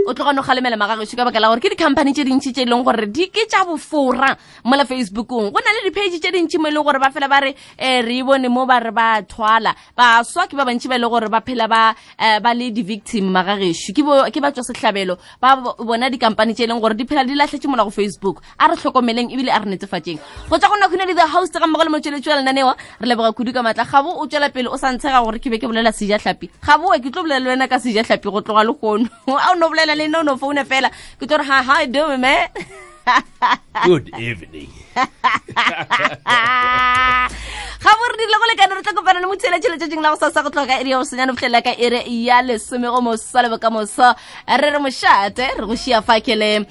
O 0.07 0.13
tlo 0.13 0.23
gane 0.23 0.41
galemela 0.41 0.77
magageso 0.77 1.17
ka 1.17 1.25
baka 1.25 1.39
la 1.39 1.49
gore 1.49 1.59
ke 1.59 1.69
di-company 1.75 2.13
tše 2.13 2.23
dintsi 2.23 2.53
tse 2.53 2.61
e 2.61 2.65
leng 2.65 2.83
gore 2.83 3.11
di 3.11 3.27
ke 3.27 3.43
tsa 3.43 3.65
bofora 3.65 4.37
mola 4.63 4.85
facebookong. 4.85 5.51
Go 5.51 5.59
na 5.59 5.73
le 5.75 5.89
di-page 5.89 6.21
tše 6.21 6.31
dintsi 6.31 6.57
mo 6.57 6.67
e 6.67 6.71
leng 6.71 6.85
gore 6.85 6.99
ba 6.99 7.11
fela 7.11 7.27
ba 7.27 7.43
re 7.43 7.51
um 7.51 8.05
re 8.07 8.23
bone 8.23 8.47
mo 8.47 8.65
ba 8.65 8.79
re 8.79 8.91
ba 8.91 9.19
thwala. 9.27 9.75
Baswa 9.97 10.47
ke 10.47 10.55
ba 10.55 10.63
bantsi 10.63 10.87
ba 10.87 10.95
e 10.95 10.99
leng 11.03 11.11
gore 11.11 11.27
ba 11.27 11.41
phela 11.41 11.67
ba 11.67 11.91
eh, 12.15 12.39
le 12.39 12.71
di-victim 12.71 13.27
magagešo 13.27 13.91
ke 13.91 14.39
ba 14.39 14.51
tswa 14.55 14.63
setlhabelo 14.63 15.17
ba 15.41 15.59
bona 15.59 16.09
di-company 16.09 16.53
tse 16.53 16.63
e 16.63 16.67
leng 16.71 16.79
gore 16.79 16.95
di 16.95 17.03
phela 17.03 17.25
di 17.27 17.35
latlhetse 17.35 17.67
mola 17.67 17.83
go 17.83 17.91
facebook. 17.91 18.39
A 18.59 18.71
re 18.71 18.79
tlhokomeleng 18.79 19.27
ebile 19.33 19.51
a 19.51 19.59
re 19.59 19.67
netefatseng. 19.75 20.19
Go 20.47 20.55
tswa 20.55 20.71
go 20.71 20.75
nna 20.79 20.87
khune 20.87 21.03
le 21.03 21.13
the 21.19 21.27
house 21.27 21.51
ga 21.51 21.67
mmogo 21.67 21.83
le 21.83 21.91
motsweletši 21.91 22.29
wa 22.29 22.39
lenaneo 22.39 22.71
re 23.01 23.07
leboga 23.11 23.35
kudu 23.35 23.51
ka 23.51 23.59
maatla 23.59 23.83
gabo 23.83 24.15
o 24.15 24.27
tswela 24.27 24.47
pele 24.55 24.71
o 24.71 24.77
sa 24.77 24.87
ntshega 24.95 25.19
gore 25.19 25.39
ke 25.43 25.51
be 25.51 25.59
ke 25.59 25.67
bolela 25.67 25.91
sejatlhapi. 25.91 26.47
Gabo 26.63 26.95
ke 26.95 27.11
tlo 27.11 27.27
bolela 27.27 27.46
le 27.47 27.53
wena 27.55 27.67
ka 27.67 27.79
sejatlhapi 27.79 28.29
go 28.29 28.41
tloga 28.41 28.63
le 28.67 28.73
gono 28.81 29.07
a 29.45 29.51
o 29.51 29.55
no 29.55 29.69
bolela 29.69 29.95
le 29.95 30.07
nne 30.07 30.19
o 30.19 30.23
no 30.23 30.37
foune 30.37 30.63
fela. 30.65 30.91
Ke 31.19 31.25
tlo 31.25 31.39
re 31.39 31.45
ha 31.45 31.63
hi 31.69 31.85
doing 31.87 32.19
man 32.19 32.47
Good 33.85 34.09
evening. 34.19 34.71
ga 37.87 37.93
bo 37.99 38.05
re 38.09 38.15
dirile 38.19 38.37
go 38.41 38.47
lekane 38.49 38.73
re 38.75 38.81
tla 38.83 38.93
kopana 38.97 39.21
le 39.21 39.27
motsheletše 39.31 39.69
letšatšing 39.71 40.01
la 40.03 40.11
go 40.13 40.17
sasa 40.19 40.43
go 40.43 40.49
tloga 40.49 40.75
ere 40.81 40.89
ya 40.91 40.97
go 40.97 41.05
senyane 41.07 41.31
botlhelela 41.31 41.61
ka 41.63 41.73
ere 41.87 42.01
ya 42.09 42.41
lesome 42.41 42.87
go 42.89 43.01
mosa 43.05 43.43
le 43.45 43.49
boka 43.53 43.69
moso 43.75 44.07
re 44.61 44.69
re 44.75 44.79
mošate 44.85 45.45
re 45.59 45.65
go 45.69 45.75
šia 45.83 46.01
fakele 46.01 46.49
um 46.57 46.65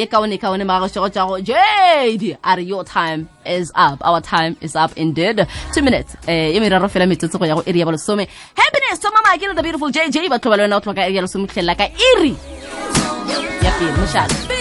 ye 0.00 0.06
kaone 0.06 0.36
kaone 0.40 0.64
magagošego 0.64 1.08
tšago 1.12 1.38
jade 1.44 2.38
a 2.42 2.60
your 2.60 2.84
time 2.84 3.28
is 3.44 3.70
up. 3.76 4.00
Our 4.02 4.20
time 4.20 4.56
is 4.60 4.74
up 4.74 4.96
indeed. 4.96 5.46
Two 5.72 5.82
minutes 5.82 6.16
um 6.26 6.34
ye 6.34 6.58
meraro 6.58 6.88
fela 6.88 7.06
metsetse 7.06 7.38
go 7.38 7.44
ya 7.44 7.54
go 7.54 7.62
ere 7.66 7.78
ya 7.78 7.86
bolesome 7.86 8.26
happiness 8.56 8.98
thomama 8.98 9.38
ke 9.38 9.46
le 9.46 9.54
the 9.54 9.62
beautiful 9.62 9.90
jj 9.90 10.28
ba 10.28 10.38
tloba 10.38 10.56
le 10.56 10.62
wena 10.66 10.80
go 10.80 10.90
tloga 10.90 11.06
ere 11.06 11.14
ya 11.14 11.22
lesome 11.22 11.46
botlhelela 11.46 11.76
ka 11.76 11.86
ere 12.10 12.32
ya 13.62 13.70
pele 13.78 13.92
mošate 14.00 14.55